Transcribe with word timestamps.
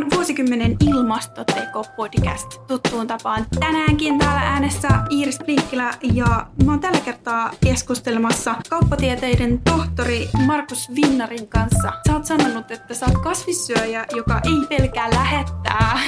on 0.00 0.10
vuosikymmenen 0.14 0.76
ilmastoteko-podcast 0.84 2.60
tuttuun 2.66 3.06
tapaan. 3.06 3.46
Tänäänkin 3.60 4.18
täällä 4.18 4.40
äänessä 4.40 4.88
Iiris 5.10 5.38
Pliikkilä 5.44 5.90
ja 6.02 6.46
mä 6.64 6.72
oon 6.72 6.80
tällä 6.80 7.00
kertaa 7.00 7.50
keskustelemassa 7.64 8.54
kauppatieteiden 8.70 9.58
tohtori 9.58 10.28
Markus 10.46 10.90
Vinnarin 10.94 11.48
kanssa. 11.48 11.92
Sä 12.06 12.12
oot 12.12 12.24
sanonut, 12.24 12.70
että 12.70 12.94
sä 12.94 13.06
oot 13.06 13.18
kasvissyöjä, 13.18 14.04
joka 14.16 14.40
ei 14.44 14.78
pelkää 14.78 15.10
lähettää 15.10 16.00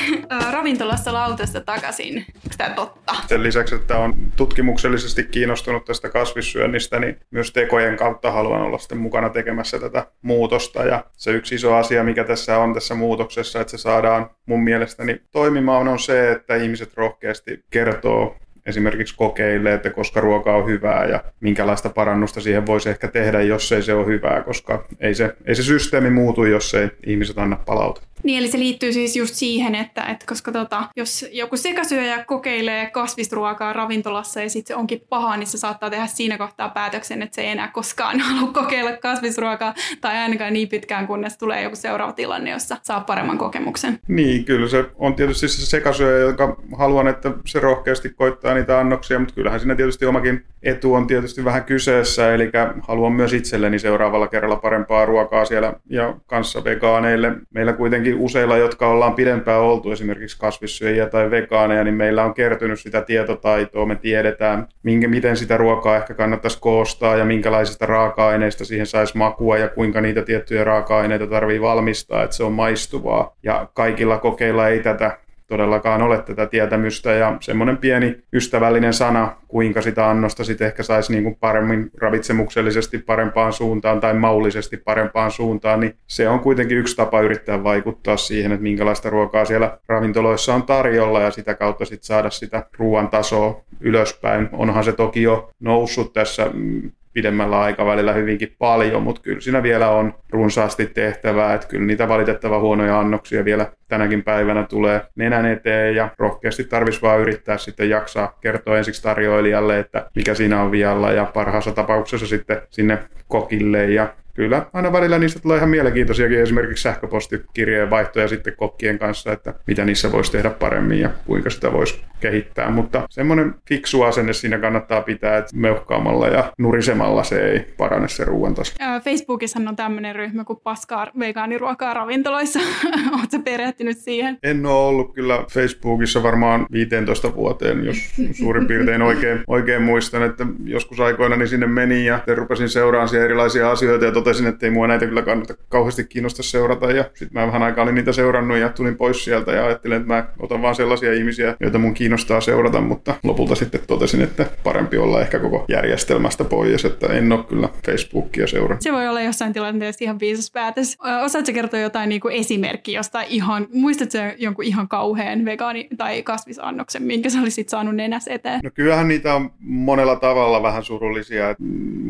ravintolassa 0.50 1.12
lautasta 1.12 1.60
takaisin. 1.60 2.16
Onko 2.16 2.54
tää 2.58 2.70
totta? 2.70 3.14
Sen 3.26 3.42
lisäksi, 3.42 3.74
että 3.74 3.98
on 3.98 4.14
tutkimuksellisesti 4.36 5.24
kiinnostunut 5.24 5.84
tästä 5.84 6.08
kasvissyönnistä, 6.08 6.98
niin 6.98 7.20
myös 7.30 7.52
tekojen 7.52 7.96
kautta 7.96 8.30
haluan 8.30 8.62
olla 8.62 8.78
sitten 8.78 8.98
mukana 8.98 9.28
tekemässä 9.28 9.78
tätä 9.78 10.06
muutosta. 10.22 10.84
Ja 10.84 11.04
se 11.16 11.30
yksi 11.30 11.54
iso 11.54 11.74
asia, 11.74 12.04
mikä 12.04 12.24
tässä 12.24 12.58
on 12.58 12.74
tässä 12.74 12.94
muutoksessa, 12.94 13.60
että 13.60 13.70
se 13.70 13.81
saadaan 13.82 14.30
mun 14.46 14.62
mielestäni 14.64 15.22
toimimaan, 15.30 15.88
on 15.88 15.98
se, 15.98 16.32
että 16.32 16.56
ihmiset 16.56 16.94
rohkeasti 16.94 17.64
kertoo 17.70 18.36
esimerkiksi 18.66 19.14
kokeille, 19.16 19.74
että 19.74 19.90
koska 19.90 20.20
ruoka 20.20 20.56
on 20.56 20.66
hyvää 20.66 21.06
ja 21.06 21.24
minkälaista 21.40 21.88
parannusta 21.88 22.40
siihen 22.40 22.66
voisi 22.66 22.90
ehkä 22.90 23.08
tehdä, 23.08 23.42
jos 23.42 23.72
ei 23.72 23.82
se 23.82 23.94
ole 23.94 24.06
hyvää, 24.06 24.42
koska 24.42 24.84
ei 25.00 25.14
se, 25.14 25.36
ei 25.46 25.54
se 25.54 25.62
systeemi 25.62 26.10
muutu, 26.10 26.44
jos 26.44 26.74
ei 26.74 26.90
ihmiset 27.06 27.38
anna 27.38 27.56
palautetta. 27.56 28.12
Niin, 28.22 28.38
eli 28.38 28.48
se 28.48 28.58
liittyy 28.58 28.92
siis 28.92 29.16
just 29.16 29.34
siihen, 29.34 29.74
että, 29.74 30.02
että 30.02 30.26
koska 30.28 30.52
tota, 30.52 30.84
jos 30.96 31.26
joku 31.32 31.56
sekasyöjä 31.56 32.24
kokeilee 32.24 32.90
kasvisruokaa 32.90 33.72
ravintolassa 33.72 34.42
ja 34.42 34.50
sitten 34.50 34.74
se 34.74 34.80
onkin 34.80 35.00
paha, 35.08 35.36
niin 35.36 35.46
se 35.46 35.58
saattaa 35.58 35.90
tehdä 35.90 36.06
siinä 36.06 36.38
kohtaa 36.38 36.68
päätöksen, 36.68 37.22
että 37.22 37.34
se 37.34 37.42
ei 37.42 37.48
enää 37.48 37.68
koskaan 37.68 38.20
halua 38.26 38.52
kokeilla 38.52 38.96
kasvisruokaa 38.96 39.74
tai 40.00 40.16
ainakaan 40.18 40.52
niin 40.52 40.68
pitkään, 40.68 41.06
kunnes 41.06 41.38
tulee 41.38 41.62
joku 41.62 41.76
seuraava 41.76 42.12
tilanne, 42.12 42.50
jossa 42.50 42.76
saa 42.82 43.00
paremman 43.00 43.38
kokemuksen. 43.38 43.98
Niin, 44.08 44.44
kyllä 44.44 44.68
se 44.68 44.84
on 44.96 45.14
tietysti 45.14 45.48
se 45.48 45.66
sekasyöjä, 45.66 46.24
joka 46.24 46.56
haluan, 46.78 47.08
että 47.08 47.30
se 47.46 47.60
rohkeasti 47.60 48.10
koittaa 48.10 48.51
niitä 48.54 48.78
annoksia, 48.78 49.18
mutta 49.18 49.34
kyllähän 49.34 49.60
siinä 49.60 49.74
tietysti 49.74 50.06
omakin 50.06 50.44
etu 50.62 50.94
on 50.94 51.06
tietysti 51.06 51.44
vähän 51.44 51.64
kyseessä, 51.64 52.34
eli 52.34 52.50
haluan 52.88 53.12
myös 53.12 53.32
itselleni 53.32 53.78
seuraavalla 53.78 54.28
kerralla 54.28 54.56
parempaa 54.56 55.06
ruokaa 55.06 55.44
siellä 55.44 55.72
ja 55.90 56.14
kanssa 56.26 56.64
vegaaneille. 56.64 57.32
Meillä 57.54 57.72
kuitenkin 57.72 58.14
useilla, 58.14 58.56
jotka 58.56 58.88
ollaan 58.88 59.14
pidempään 59.14 59.60
oltu 59.60 59.92
esimerkiksi 59.92 60.38
kasvissyöjiä 60.38 61.06
tai 61.06 61.30
vegaaneja, 61.30 61.84
niin 61.84 61.94
meillä 61.94 62.24
on 62.24 62.34
kertynyt 62.34 62.80
sitä 62.80 63.00
tietotaitoa. 63.00 63.86
Me 63.86 63.96
tiedetään, 63.96 64.66
minkä, 64.82 65.08
miten 65.08 65.36
sitä 65.36 65.56
ruokaa 65.56 65.96
ehkä 65.96 66.14
kannattaisi 66.14 66.60
koostaa 66.60 67.16
ja 67.16 67.24
minkälaisista 67.24 67.86
raaka-aineista 67.86 68.64
siihen 68.64 68.86
saisi 68.86 69.16
makua 69.16 69.58
ja 69.58 69.68
kuinka 69.68 70.00
niitä 70.00 70.22
tiettyjä 70.22 70.64
raaka-aineita 70.64 71.26
tarvii 71.26 71.60
valmistaa, 71.60 72.22
että 72.22 72.36
se 72.36 72.44
on 72.44 72.52
maistuvaa. 72.52 73.36
Ja 73.42 73.68
kaikilla 73.74 74.18
kokeilla 74.18 74.68
ei 74.68 74.80
tätä 74.80 75.18
todellakaan 75.52 76.02
ole 76.02 76.22
tätä 76.22 76.46
tietämystä 76.46 77.12
ja 77.12 77.36
semmoinen 77.40 77.76
pieni 77.76 78.18
ystävällinen 78.32 78.94
sana, 78.94 79.36
kuinka 79.48 79.82
sitä 79.82 80.10
annosta 80.10 80.44
sitten 80.44 80.66
ehkä 80.66 80.82
saisi 80.82 81.12
niin 81.12 81.24
kuin 81.24 81.36
paremmin 81.40 81.90
ravitsemuksellisesti 82.00 82.98
parempaan 82.98 83.52
suuntaan 83.52 84.00
tai 84.00 84.14
maullisesti 84.14 84.76
parempaan 84.76 85.30
suuntaan, 85.30 85.80
niin 85.80 85.94
se 86.06 86.28
on 86.28 86.40
kuitenkin 86.40 86.78
yksi 86.78 86.96
tapa 86.96 87.20
yrittää 87.20 87.64
vaikuttaa 87.64 88.16
siihen, 88.16 88.52
että 88.52 88.62
minkälaista 88.62 89.10
ruokaa 89.10 89.44
siellä 89.44 89.78
ravintoloissa 89.88 90.54
on 90.54 90.62
tarjolla 90.62 91.20
ja 91.20 91.30
sitä 91.30 91.54
kautta 91.54 91.84
sitten 91.84 92.06
saada 92.06 92.30
sitä 92.30 92.66
ruoan 92.78 93.08
tasoa 93.08 93.64
ylöspäin. 93.80 94.48
Onhan 94.52 94.84
se 94.84 94.92
toki 94.92 95.22
jo 95.22 95.50
noussut 95.60 96.12
tässä 96.12 96.50
mm, 96.52 96.90
pidemmällä 97.12 97.60
aikavälillä 97.60 98.12
hyvinkin 98.12 98.54
paljon, 98.58 99.02
mutta 99.02 99.22
kyllä 99.22 99.40
siinä 99.40 99.62
vielä 99.62 99.90
on 99.90 100.14
runsaasti 100.30 100.86
tehtävää, 100.86 101.54
että 101.54 101.66
kyllä 101.66 101.86
niitä 101.86 102.08
valitettava 102.08 102.60
huonoja 102.60 103.00
annoksia 103.00 103.44
vielä 103.44 103.72
tänäkin 103.88 104.22
päivänä 104.22 104.62
tulee 104.62 105.00
nenän 105.16 105.46
eteen 105.46 105.96
ja 105.96 106.08
rohkeasti 106.18 106.64
tarvitsisi 106.64 107.02
vaan 107.02 107.20
yrittää 107.20 107.58
sitten 107.58 107.90
jaksaa 107.90 108.38
kertoa 108.40 108.78
ensiksi 108.78 109.02
tarjoilijalle, 109.02 109.78
että 109.78 110.10
mikä 110.14 110.34
siinä 110.34 110.62
on 110.62 110.70
vialla 110.70 111.12
ja 111.12 111.24
parhaassa 111.24 111.72
tapauksessa 111.72 112.26
sitten 112.26 112.62
sinne 112.70 112.98
kokille 113.28 113.84
ja 113.84 114.14
kyllä 114.34 114.66
aina 114.72 114.92
välillä 114.92 115.18
niistä 115.18 115.40
tulee 115.40 115.56
ihan 115.56 115.70
mielenkiintoisiakin 115.70 116.40
esimerkiksi 116.40 116.82
sähköpostikirjeen 116.82 117.90
vaihtoja 117.90 118.28
sitten 118.28 118.56
kokkien 118.56 118.98
kanssa, 118.98 119.32
että 119.32 119.54
mitä 119.66 119.84
niissä 119.84 120.12
voisi 120.12 120.32
tehdä 120.32 120.50
paremmin 120.50 121.00
ja 121.00 121.10
kuinka 121.26 121.50
sitä 121.50 121.72
voisi 121.72 122.04
kehittää. 122.20 122.70
Mutta 122.70 123.06
semmoinen 123.10 123.54
fiksu 123.68 124.02
asenne 124.02 124.32
siinä 124.32 124.58
kannattaa 124.58 125.02
pitää, 125.02 125.38
että 125.38 125.56
meuhkaamalla 125.56 126.28
ja 126.28 126.52
nurisemalla 126.58 127.24
se 127.24 127.50
ei 127.50 127.74
parane 127.76 128.08
se 128.08 128.24
ruoan 128.24 128.54
taso. 128.54 128.74
Facebookissa 129.04 129.58
on 129.68 129.76
tämmöinen 129.76 130.14
ryhmä 130.14 130.44
kuin 130.44 130.58
Paskaa 130.62 131.06
vegaaniruokaa 131.18 131.94
ravintoloissa. 131.94 132.60
Oletko 133.18 133.38
perehtynyt 133.44 133.98
siihen? 133.98 134.38
En 134.42 134.66
ole 134.66 134.88
ollut 134.88 135.14
kyllä 135.14 135.44
Facebookissa 135.50 136.22
varmaan 136.22 136.66
15 136.72 137.34
vuoteen, 137.34 137.84
jos 137.84 137.96
suurin 138.32 138.66
piirtein 138.66 139.02
oikein, 139.02 139.40
oikein 139.46 139.82
muistan, 139.82 140.22
että 140.22 140.46
joskus 140.64 141.00
aikoina 141.00 141.36
niin 141.36 141.48
sinne 141.48 141.66
meni 141.66 142.04
ja 142.04 142.20
rupesin 142.34 142.68
seuraamaan 142.68 143.02
erilaisia 143.14 143.70
asioita 143.70 144.04
ja 144.04 144.12
totesin, 144.22 144.46
että 144.46 144.66
ei 144.66 144.70
mua 144.70 144.86
näitä 144.86 145.06
kyllä 145.06 145.22
kannata 145.22 145.54
kauheasti 145.68 146.04
kiinnosta 146.04 146.42
seurata. 146.42 146.90
Ja 146.90 147.04
sitten 147.14 147.40
mä 147.40 147.46
vähän 147.46 147.62
aikaa 147.62 147.82
olin 147.84 147.94
niitä 147.94 148.12
seurannut 148.12 148.58
ja 148.58 148.68
tulin 148.68 148.96
pois 148.96 149.24
sieltä 149.24 149.52
ja 149.52 149.66
ajattelin, 149.66 149.96
että 149.96 150.08
mä 150.08 150.26
otan 150.38 150.62
vaan 150.62 150.74
sellaisia 150.74 151.12
ihmisiä, 151.12 151.56
joita 151.60 151.78
mun 151.78 151.94
kiinnostaa 151.94 152.40
seurata, 152.40 152.80
mutta 152.80 153.14
lopulta 153.22 153.54
sitten 153.54 153.80
totesin, 153.86 154.22
että 154.22 154.46
parempi 154.64 154.98
olla 154.98 155.20
ehkä 155.20 155.38
koko 155.38 155.64
järjestelmästä 155.68 156.44
pois, 156.44 156.84
että 156.84 157.06
en 157.06 157.32
ole 157.32 157.44
kyllä 157.44 157.68
Facebookia 157.86 158.46
seurannut. 158.46 158.82
Se 158.82 158.92
voi 158.92 159.08
olla 159.08 159.20
jossain 159.20 159.52
tilanteessa 159.52 160.04
ihan 160.04 160.20
viisas 160.20 160.50
päätös. 160.50 160.98
Osaatko 161.24 161.52
kertoa 161.52 161.80
jotain 161.80 162.08
niin 162.08 162.20
kuin 162.20 162.34
esimerkkiä 162.34 162.98
jostain 162.98 163.26
ihan, 163.28 163.66
muistatko 163.72 164.18
jonkun 164.38 164.64
ihan 164.64 164.88
kauhean 164.88 165.38
vegaani- 165.44 165.88
tai 165.96 166.22
kasvisannoksen, 166.22 167.02
minkä 167.02 167.30
sä 167.30 167.40
olisit 167.40 167.68
saanut 167.68 167.96
nenäs 167.96 168.28
eteen? 168.28 168.60
No 168.64 168.70
kyllähän 168.74 169.08
niitä 169.08 169.34
on 169.34 169.50
monella 169.60 170.16
tavalla 170.16 170.62
vähän 170.62 170.84
surullisia. 170.84 171.54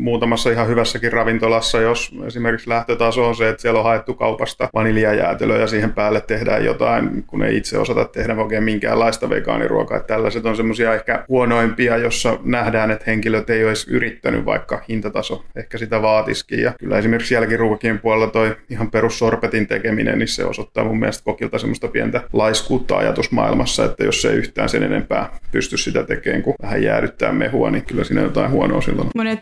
Muutamassa 0.03 0.51
ihan 0.51 0.67
hyvässäkin 0.67 1.13
ravintolassa, 1.13 1.81
jos 1.81 2.11
esimerkiksi 2.27 2.69
lähtötaso 2.69 3.27
on 3.27 3.35
se, 3.35 3.49
että 3.49 3.61
siellä 3.61 3.79
on 3.79 3.85
haettu 3.85 4.13
kaupasta 4.13 4.69
vaniljajäätelöä 4.73 5.57
ja 5.57 5.67
siihen 5.67 5.93
päälle 5.93 6.21
tehdään 6.21 6.65
jotain, 6.65 7.23
kun 7.27 7.43
ei 7.43 7.57
itse 7.57 7.77
osata 7.77 8.05
tehdä 8.05 8.35
oikein 8.35 8.63
minkäänlaista 8.63 9.29
vegaaniruokaa. 9.29 9.97
Että 9.97 10.07
tällaiset 10.07 10.45
on 10.45 10.55
semmoisia 10.55 10.93
ehkä 10.93 11.25
huonoimpia, 11.27 11.97
jossa 11.97 12.39
nähdään, 12.43 12.91
että 12.91 13.03
henkilöt 13.07 13.49
ei 13.49 13.61
edes 13.61 13.87
yrittänyt, 13.87 14.45
vaikka 14.45 14.81
hintataso 14.89 15.45
ehkä 15.55 15.77
sitä 15.77 16.01
vaatisikin. 16.01 16.59
Ja 16.59 16.73
kyllä 16.79 16.97
esimerkiksi 16.97 17.33
jälkiruokien 17.33 17.99
puolella 17.99 18.27
toi 18.27 18.55
ihan 18.69 18.91
perussorpetin 18.91 19.67
tekeminen, 19.67 20.19
niin 20.19 20.27
se 20.27 20.45
osoittaa 20.45 20.83
mun 20.83 20.99
mielestä 20.99 21.23
kokilta 21.23 21.57
semmoista 21.57 21.87
pientä 21.87 22.21
laiskuutta 22.33 22.97
ajatusmaailmassa, 22.97 23.85
että 23.85 24.03
jos 24.03 24.21
se 24.21 24.33
yhtään 24.33 24.69
sen 24.69 24.83
enempää 24.83 25.29
pysty 25.51 25.77
sitä 25.77 26.03
tekemään, 26.03 26.43
kun 26.43 26.53
vähän 26.61 26.83
jäädyttää 26.83 27.31
mehua, 27.31 27.71
niin 27.71 27.85
kyllä 27.85 28.03
siinä 28.03 28.21
jotain 28.21 28.51
huonoa 28.51 28.81
silloin. 28.81 29.09
Monet 29.15 29.39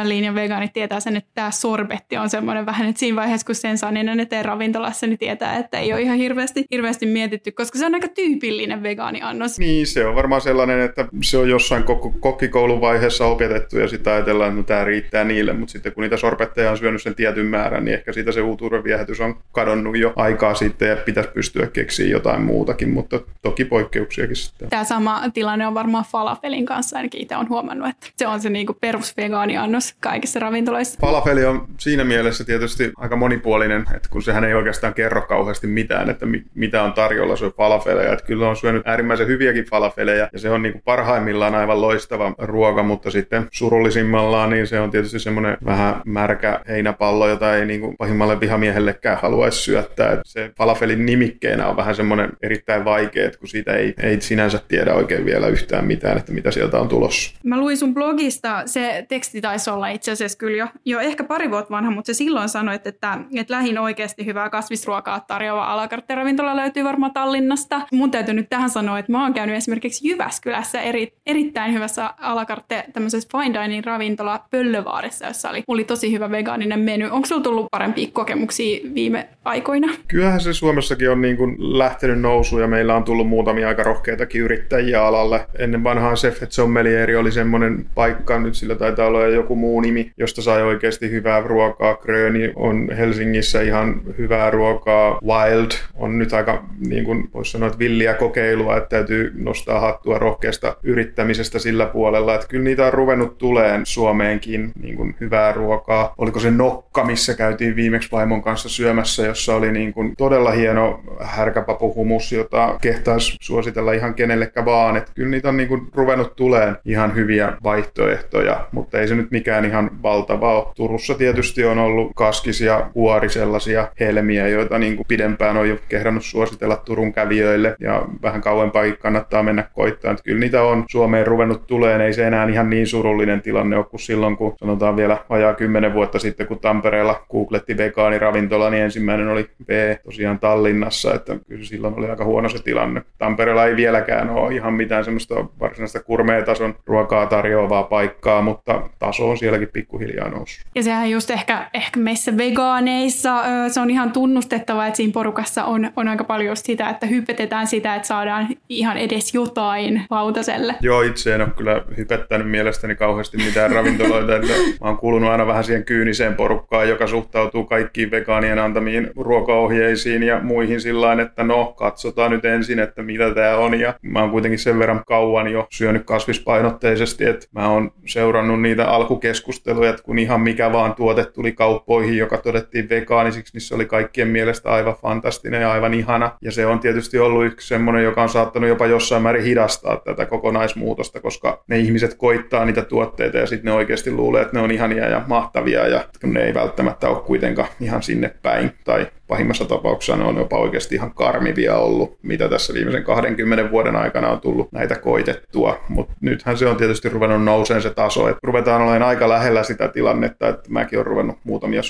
pidemmän 0.00 0.08
linjan 0.08 0.34
vegaanit 0.34 0.72
tietää 0.72 1.00
sen, 1.00 1.16
että 1.16 1.30
tämä 1.34 1.50
sorbetti 1.50 2.16
on 2.16 2.30
semmoinen 2.30 2.66
vähän, 2.66 2.88
että 2.88 3.00
siinä 3.00 3.16
vaiheessa, 3.16 3.46
kun 3.46 3.54
sen 3.54 3.78
saa 3.78 3.90
niin 3.90 4.20
eteen 4.20 4.44
ravintolassa, 4.44 5.06
niin 5.06 5.18
tietää, 5.18 5.56
että 5.56 5.78
ei 5.78 5.92
ole 5.92 6.02
ihan 6.02 6.16
hirveästi, 6.16 6.64
hirveästi 6.70 7.06
mietitty, 7.06 7.52
koska 7.52 7.78
se 7.78 7.86
on 7.86 7.94
aika 7.94 8.08
tyypillinen 8.08 8.82
vegaaniannos. 8.82 9.58
Niin, 9.58 9.86
se 9.86 10.06
on 10.06 10.14
varmaan 10.14 10.40
sellainen, 10.40 10.80
että 10.80 11.06
se 11.22 11.38
on 11.38 11.50
jossain 11.50 11.84
kokkikoulun 12.20 12.80
vaiheessa 12.80 13.26
opetettu 13.26 13.78
ja 13.78 13.88
sitä 13.88 14.12
ajatellaan, 14.12 14.48
että 14.48 14.60
no, 14.60 14.62
tämä 14.62 14.84
riittää 14.84 15.24
niille, 15.24 15.52
mutta 15.52 15.72
sitten 15.72 15.92
kun 15.92 16.02
niitä 16.02 16.16
sorbetteja 16.16 16.70
on 16.70 16.78
syönyt 16.78 17.02
sen 17.02 17.14
tietyn 17.14 17.46
määrän, 17.46 17.84
niin 17.84 17.94
ehkä 17.94 18.12
siitä 18.12 18.32
se 18.32 18.40
uutuuden 18.40 18.84
viehätys 18.84 19.20
on 19.20 19.36
kadonnut 19.52 19.96
jo 19.96 20.12
aikaa 20.16 20.54
sitten 20.54 20.88
ja 20.88 20.96
pitäisi 20.96 21.30
pystyä 21.30 21.66
keksiä 21.66 22.06
jotain 22.06 22.42
muutakin, 22.42 22.90
mutta 22.90 23.20
toki 23.42 23.64
poikkeuksiakin 23.64 24.36
sitten. 24.36 24.68
Tämä 24.68 24.84
sama 24.84 25.22
tilanne 25.34 25.66
on 25.66 25.74
varmaan 25.74 26.04
falafelin 26.12 26.66
kanssa, 26.66 26.96
ainakin 26.96 27.20
itse 27.20 27.36
olen 27.36 27.48
huomannut, 27.48 27.88
että 27.88 28.06
se 28.16 28.26
on 28.26 28.40
se 28.40 28.50
niinku 28.50 28.74
perusvegaaniannos 28.80 29.89
kaikissa 30.00 30.40
ravintoloissa. 30.40 30.98
Falafeli 31.00 31.44
on 31.44 31.66
siinä 31.78 32.04
mielessä 32.04 32.44
tietysti 32.44 32.92
aika 32.96 33.16
monipuolinen, 33.16 33.84
että 33.94 34.08
kun 34.10 34.22
sehän 34.22 34.44
ei 34.44 34.54
oikeastaan 34.54 34.94
kerro 34.94 35.22
kauheasti 35.22 35.66
mitään, 35.66 36.10
että 36.10 36.26
mi- 36.26 36.44
mitä 36.54 36.82
on 36.82 36.92
tarjolla, 36.92 37.36
se 37.36 37.44
on 37.44 37.52
falafeleja. 37.56 38.12
Että 38.12 38.24
kyllä 38.24 38.48
on 38.48 38.56
syönyt 38.56 38.82
äärimmäisen 38.86 39.26
hyviäkin 39.26 39.64
falafeleja 39.64 40.28
ja 40.32 40.38
se 40.38 40.50
on 40.50 40.62
niin 40.62 40.72
kuin 40.72 40.82
parhaimmillaan 40.84 41.54
aivan 41.54 41.80
loistava 41.80 42.34
ruoka, 42.38 42.82
mutta 42.82 43.10
sitten 43.10 43.46
surullisimmallaan 43.52 44.50
niin 44.50 44.66
se 44.66 44.80
on 44.80 44.90
tietysti 44.90 45.18
semmoinen 45.18 45.56
vähän 45.64 46.02
märkä 46.04 46.60
heinäpallo, 46.68 47.28
jota 47.28 47.56
ei 47.56 47.66
niin 47.66 47.80
kuin 47.80 47.96
pahimmalle 47.96 48.40
vihamiehellekään 48.40 49.18
haluaisi 49.22 49.58
syöttää. 49.58 50.12
Että 50.12 50.22
se 50.26 50.50
falafelin 50.58 51.06
nimikkeenä 51.06 51.66
on 51.66 51.76
vähän 51.76 51.94
semmoinen 51.94 52.30
erittäin 52.42 52.84
vaikea, 52.84 53.26
että 53.26 53.38
kun 53.38 53.48
siitä 53.48 53.72
ei, 53.72 53.94
ei 54.02 54.20
sinänsä 54.20 54.60
tiedä 54.68 54.94
oikein 54.94 55.24
vielä 55.24 55.46
yhtään 55.46 55.84
mitään, 55.84 56.18
että 56.18 56.32
mitä 56.32 56.50
sieltä 56.50 56.78
on 56.78 56.88
tulossa. 56.88 57.34
Mä 57.44 57.60
luin 57.60 57.76
sun 57.76 57.94
blogista, 57.94 58.62
se 58.66 59.04
teksti 59.08 59.40
taisi 59.40 59.70
olla 59.70 59.79
itse 59.88 60.12
asiassa 60.12 60.38
kyllä 60.38 60.56
jo, 60.56 60.66
jo 60.84 61.00
ehkä 61.00 61.24
pari 61.24 61.50
vuotta 61.50 61.70
vanha, 61.70 61.90
mutta 61.90 62.06
se 62.06 62.14
silloin 62.14 62.48
sanoi, 62.48 62.74
että, 62.74 62.88
että 62.88 63.54
lähin 63.54 63.78
oikeasti 63.78 64.26
hyvää 64.26 64.50
kasvisruokaa 64.50 65.20
tarjoava 65.20 65.64
alakartteravintola 65.64 66.56
löytyy 66.56 66.84
varmaan 66.84 67.12
Tallinnasta. 67.12 67.80
Mun 67.92 68.10
täytyy 68.10 68.34
nyt 68.34 68.50
tähän 68.50 68.70
sanoa, 68.70 68.98
että 68.98 69.12
mä 69.12 69.22
oon 69.22 69.34
käynyt 69.34 69.56
esimerkiksi 69.56 70.08
Jyväskylässä 70.08 70.80
eri, 70.80 71.12
erittäin 71.26 71.74
hyvässä 71.74 72.10
alakarte 72.18 72.84
tämmöisessä 72.92 73.28
fine 73.32 73.62
dining 73.62 73.86
ravintola 73.86 74.40
Pöllövaarissa, 74.50 75.26
jossa 75.26 75.50
oli, 75.50 75.62
oli 75.68 75.84
tosi 75.84 76.12
hyvä 76.12 76.30
vegaaninen 76.30 76.80
meny. 76.80 77.08
Onko 77.10 77.26
sulla 77.26 77.42
tullut 77.42 77.66
parempia 77.70 78.08
kokemuksia 78.12 78.80
viime 78.94 79.28
aikoina? 79.44 79.92
Kyllähän 80.08 80.40
se 80.40 80.52
Suomessakin 80.52 81.10
on 81.10 81.20
niin 81.20 81.36
kuin 81.36 81.78
lähtenyt 81.78 82.20
nousuun 82.20 82.62
ja 82.62 82.68
meillä 82.68 82.96
on 82.96 83.04
tullut 83.04 83.28
muutamia 83.28 83.68
aika 83.68 83.82
rohkeitakin 83.82 84.42
yrittäjiä 84.42 85.06
alalle. 85.06 85.46
Ennen 85.58 85.84
vanhaan 85.84 86.16
Sefet 86.16 86.52
Sommelieri 86.52 87.16
oli 87.16 87.32
semmoinen 87.32 87.86
paikka, 87.94 88.38
nyt 88.38 88.54
sillä 88.54 88.74
taitaa 88.74 89.06
olla 89.06 89.26
joku 89.26 89.56
muu 89.56 89.69
nimi, 89.80 90.12
josta 90.16 90.42
sai 90.42 90.62
oikeasti 90.62 91.10
hyvää 91.10 91.40
ruokaa. 91.40 91.96
Gröni 91.96 92.52
on 92.56 92.88
Helsingissä 92.96 93.62
ihan 93.62 94.00
hyvää 94.18 94.50
ruokaa. 94.50 95.18
Wild 95.26 95.70
on 95.94 96.18
nyt 96.18 96.32
aika, 96.32 96.64
niin 96.86 97.04
kuin 97.04 97.28
voisi 97.34 97.50
sanoa, 97.50 97.66
että 97.66 97.78
villiä 97.78 98.14
kokeilua, 98.14 98.76
että 98.76 98.88
täytyy 98.88 99.32
nostaa 99.38 99.80
hattua 99.80 100.18
rohkeasta 100.18 100.76
yrittämisestä 100.82 101.58
sillä 101.58 101.86
puolella. 101.86 102.34
Että 102.34 102.46
kyllä 102.46 102.64
niitä 102.64 102.86
on 102.86 102.92
ruvennut 102.92 103.38
tuleen 103.38 103.86
Suomeenkin 103.86 104.72
niin 104.82 104.96
kuin 104.96 105.16
hyvää 105.20 105.52
ruokaa. 105.52 106.14
Oliko 106.18 106.40
se 106.40 106.50
Nokka, 106.50 107.04
missä 107.04 107.34
käytiin 107.34 107.76
viimeksi 107.76 108.12
vaimon 108.12 108.42
kanssa 108.42 108.68
syömässä, 108.68 109.26
jossa 109.26 109.54
oli 109.54 109.72
niin 109.72 109.92
kuin 109.92 110.14
todella 110.18 110.50
hieno 110.50 111.00
härkäpapuhumus, 111.20 112.32
jota 112.32 112.78
kehtaisi 112.80 113.36
suositella 113.40 113.92
ihan 113.92 114.14
kenellekään 114.14 114.66
vaan. 114.66 114.96
Että 114.96 115.12
kyllä 115.14 115.30
niitä 115.30 115.48
on 115.48 115.56
niin 115.56 115.68
kuin 115.68 115.86
ruvennut 115.94 116.36
tuleen 116.36 116.76
ihan 116.84 117.14
hyviä 117.14 117.52
vaihtoehtoja, 117.62 118.66
mutta 118.72 118.98
ei 118.98 119.08
se 119.08 119.14
nyt 119.14 119.30
mikään 119.30 119.59
ihan 119.64 119.90
valtava 120.02 120.58
ole. 120.58 120.72
Turussa 120.76 121.14
tietysti 121.14 121.64
on 121.64 121.78
ollut 121.78 122.12
kaskis 122.14 122.60
ja 122.60 122.90
huori 122.94 123.28
sellaisia 123.28 123.88
helmiä, 124.00 124.48
joita 124.48 124.78
niin 124.78 124.96
kuin 124.96 125.06
pidempään 125.08 125.56
on 125.56 125.68
jo 125.68 125.76
kehdannut 125.88 126.24
suositella 126.24 126.76
Turun 126.76 127.12
kävijöille 127.12 127.76
ja 127.80 128.02
vähän 128.22 128.40
kauempaa 128.40 128.82
kannattaa 128.98 129.42
mennä 129.42 129.64
koittaa. 129.72 130.10
Että 130.10 130.24
kyllä 130.24 130.40
niitä 130.40 130.62
on 130.62 130.84
Suomeen 130.88 131.26
ruvennut 131.26 131.66
tuleen, 131.66 132.00
ei 132.00 132.12
se 132.12 132.26
enää 132.26 132.48
ihan 132.48 132.70
niin 132.70 132.86
surullinen 132.86 133.42
tilanne 133.42 133.76
ole 133.76 133.84
kuin 133.84 134.00
silloin, 134.00 134.36
kun 134.36 134.54
sanotaan 134.56 134.96
vielä 134.96 135.16
vajaa 135.30 135.54
kymmenen 135.54 135.94
vuotta 135.94 136.18
sitten, 136.18 136.46
kun 136.46 136.58
Tampereella 136.58 137.26
googletti 137.30 137.76
vegaaniravintola, 137.76 138.70
niin 138.70 138.82
ensimmäinen 138.82 139.28
oli 139.28 139.50
B 139.64 139.70
tosiaan 140.04 140.38
Tallinnassa, 140.38 141.14
että 141.14 141.36
kyllä 141.48 141.64
silloin 141.64 141.94
oli 141.94 142.10
aika 142.10 142.24
huono 142.24 142.48
se 142.48 142.62
tilanne. 142.62 143.02
Tampereella 143.18 143.66
ei 143.66 143.76
vieläkään 143.76 144.30
ole 144.30 144.54
ihan 144.54 144.74
mitään 144.74 145.04
semmoista 145.04 145.34
varsinaista 145.60 146.02
kurmeetason 146.02 146.74
ruokaa 146.86 147.26
tarjoavaa 147.26 147.82
paikkaa, 147.82 148.42
mutta 148.42 148.82
taso 148.98 149.30
on 149.30 149.38
sielläkin 149.50 149.72
pikkuhiljaa 149.72 150.28
noussut. 150.28 150.66
Ja 150.74 150.82
sehän 150.82 151.10
just 151.10 151.30
ehkä, 151.30 151.70
ehkä 151.74 152.00
meissä 152.00 152.36
vegaaneissa 152.36 153.42
se 153.68 153.80
on 153.80 153.90
ihan 153.90 154.12
tunnustettava, 154.12 154.86
että 154.86 154.96
siinä 154.96 155.12
porukassa 155.12 155.64
on, 155.64 155.90
on 155.96 156.08
aika 156.08 156.24
paljon 156.24 156.56
sitä, 156.56 156.88
että 156.88 157.06
hypetetään 157.06 157.66
sitä, 157.66 157.94
että 157.94 158.08
saadaan 158.08 158.48
ihan 158.68 158.96
edes 158.96 159.34
jotain 159.34 160.02
lautaselle. 160.10 160.74
Joo, 160.80 161.02
itse 161.02 161.34
en 161.34 161.40
ole 161.40 161.50
kyllä 161.56 161.82
hypettänyt 161.96 162.50
mielestäni 162.50 162.96
kauheasti 162.96 163.36
mitään 163.36 163.70
ravintoloita. 163.70 164.36
että 164.36 164.52
mä 164.80 164.88
oon 164.88 164.98
kuulunut 164.98 165.30
aina 165.30 165.46
vähän 165.46 165.64
siihen 165.64 165.84
kyyniseen 165.84 166.34
porukkaan, 166.34 166.88
joka 166.88 167.06
suhtautuu 167.06 167.64
kaikkiin 167.64 168.10
vegaanien 168.10 168.58
antamiin 168.58 169.10
ruokaohjeisiin 169.16 170.22
ja 170.22 170.40
muihin 170.42 170.80
sillä 170.80 171.10
että 171.22 171.44
no, 171.44 171.74
katsotaan 171.76 172.30
nyt 172.30 172.44
ensin, 172.44 172.78
että 172.78 173.02
mitä 173.02 173.34
tämä 173.34 173.56
on. 173.56 173.80
Ja 173.80 173.94
mä 174.02 174.20
oon 174.20 174.30
kuitenkin 174.30 174.58
sen 174.58 174.78
verran 174.78 175.02
kauan 175.06 175.48
jo 175.48 175.66
syönyt 175.70 176.04
kasvispainotteisesti, 176.04 177.24
että 177.24 177.46
mä 177.52 177.68
oon 177.68 177.92
seurannut 178.06 178.62
niitä 178.62 178.84
alkukeskusteluja, 179.30 179.90
että 179.90 180.02
kun 180.02 180.18
ihan 180.18 180.40
mikä 180.40 180.72
vaan 180.72 180.94
tuote 180.94 181.24
tuli 181.24 181.52
kauppoihin, 181.52 182.16
joka 182.16 182.38
todettiin 182.38 182.88
vegaanisiksi, 182.88 183.52
niin 183.54 183.60
se 183.60 183.74
oli 183.74 183.86
kaikkien 183.86 184.28
mielestä 184.28 184.70
aivan 184.70 184.94
fantastinen 184.94 185.60
ja 185.60 185.72
aivan 185.72 185.94
ihana. 185.94 186.30
Ja 186.42 186.52
se 186.52 186.66
on 186.66 186.80
tietysti 186.80 187.18
ollut 187.18 187.44
yksi 187.44 187.68
semmoinen, 187.68 188.04
joka 188.04 188.22
on 188.22 188.28
saattanut 188.28 188.68
jopa 188.68 188.86
jossain 188.86 189.22
määrin 189.22 189.44
hidastaa 189.44 189.96
tätä 189.96 190.26
kokonaismuutosta, 190.26 191.20
koska 191.20 191.64
ne 191.68 191.78
ihmiset 191.78 192.14
koittaa 192.14 192.64
niitä 192.64 192.82
tuotteita 192.82 193.38
ja 193.38 193.46
sitten 193.46 193.64
ne 193.64 193.72
oikeasti 193.72 194.10
luulee, 194.10 194.42
että 194.42 194.56
ne 194.56 194.62
on 194.62 194.70
ihania 194.70 195.08
ja 195.08 195.24
mahtavia 195.26 195.88
ja 195.88 196.04
ne 196.24 196.40
ei 196.40 196.54
välttämättä 196.54 197.08
ole 197.08 197.22
kuitenkaan 197.22 197.68
ihan 197.80 198.02
sinne 198.02 198.34
päin 198.42 198.70
tai 198.84 199.06
pahimmassa 199.30 199.64
tapauksessa 199.64 200.16
ne 200.16 200.24
on 200.24 200.36
jopa 200.36 200.58
oikeasti 200.58 200.94
ihan 200.94 201.14
karmivia 201.14 201.76
ollut, 201.76 202.18
mitä 202.22 202.48
tässä 202.48 202.74
viimeisen 202.74 203.04
20 203.04 203.70
vuoden 203.70 203.96
aikana 203.96 204.28
on 204.28 204.40
tullut 204.40 204.72
näitä 204.72 204.96
koitettua. 204.96 205.80
Mutta 205.88 206.12
nythän 206.20 206.58
se 206.58 206.66
on 206.66 206.76
tietysti 206.76 207.08
ruvennut 207.08 207.44
nouseen 207.44 207.82
se 207.82 207.90
taso, 207.90 208.28
että 208.28 208.40
ruvetaan 208.42 208.82
olemaan 208.82 209.02
aika 209.02 209.28
lähellä 209.28 209.62
sitä 209.62 209.88
tilannetta, 209.88 210.48
että 210.48 210.70
mäkin 210.70 210.98
olen 210.98 211.06
ruvennut 211.06 211.36
muutamia 211.44 211.82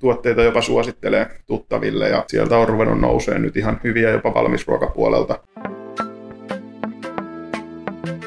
tuotteita 0.00 0.42
jopa 0.42 0.62
suosittelee 0.62 1.26
tuttaville 1.46 2.08
ja 2.08 2.24
sieltä 2.28 2.58
on 2.58 2.68
ruvennut 2.68 3.00
nouseen 3.00 3.42
nyt 3.42 3.56
ihan 3.56 3.80
hyviä 3.84 4.10
jopa 4.10 4.34
valmisruokapuolelta. 4.34 5.38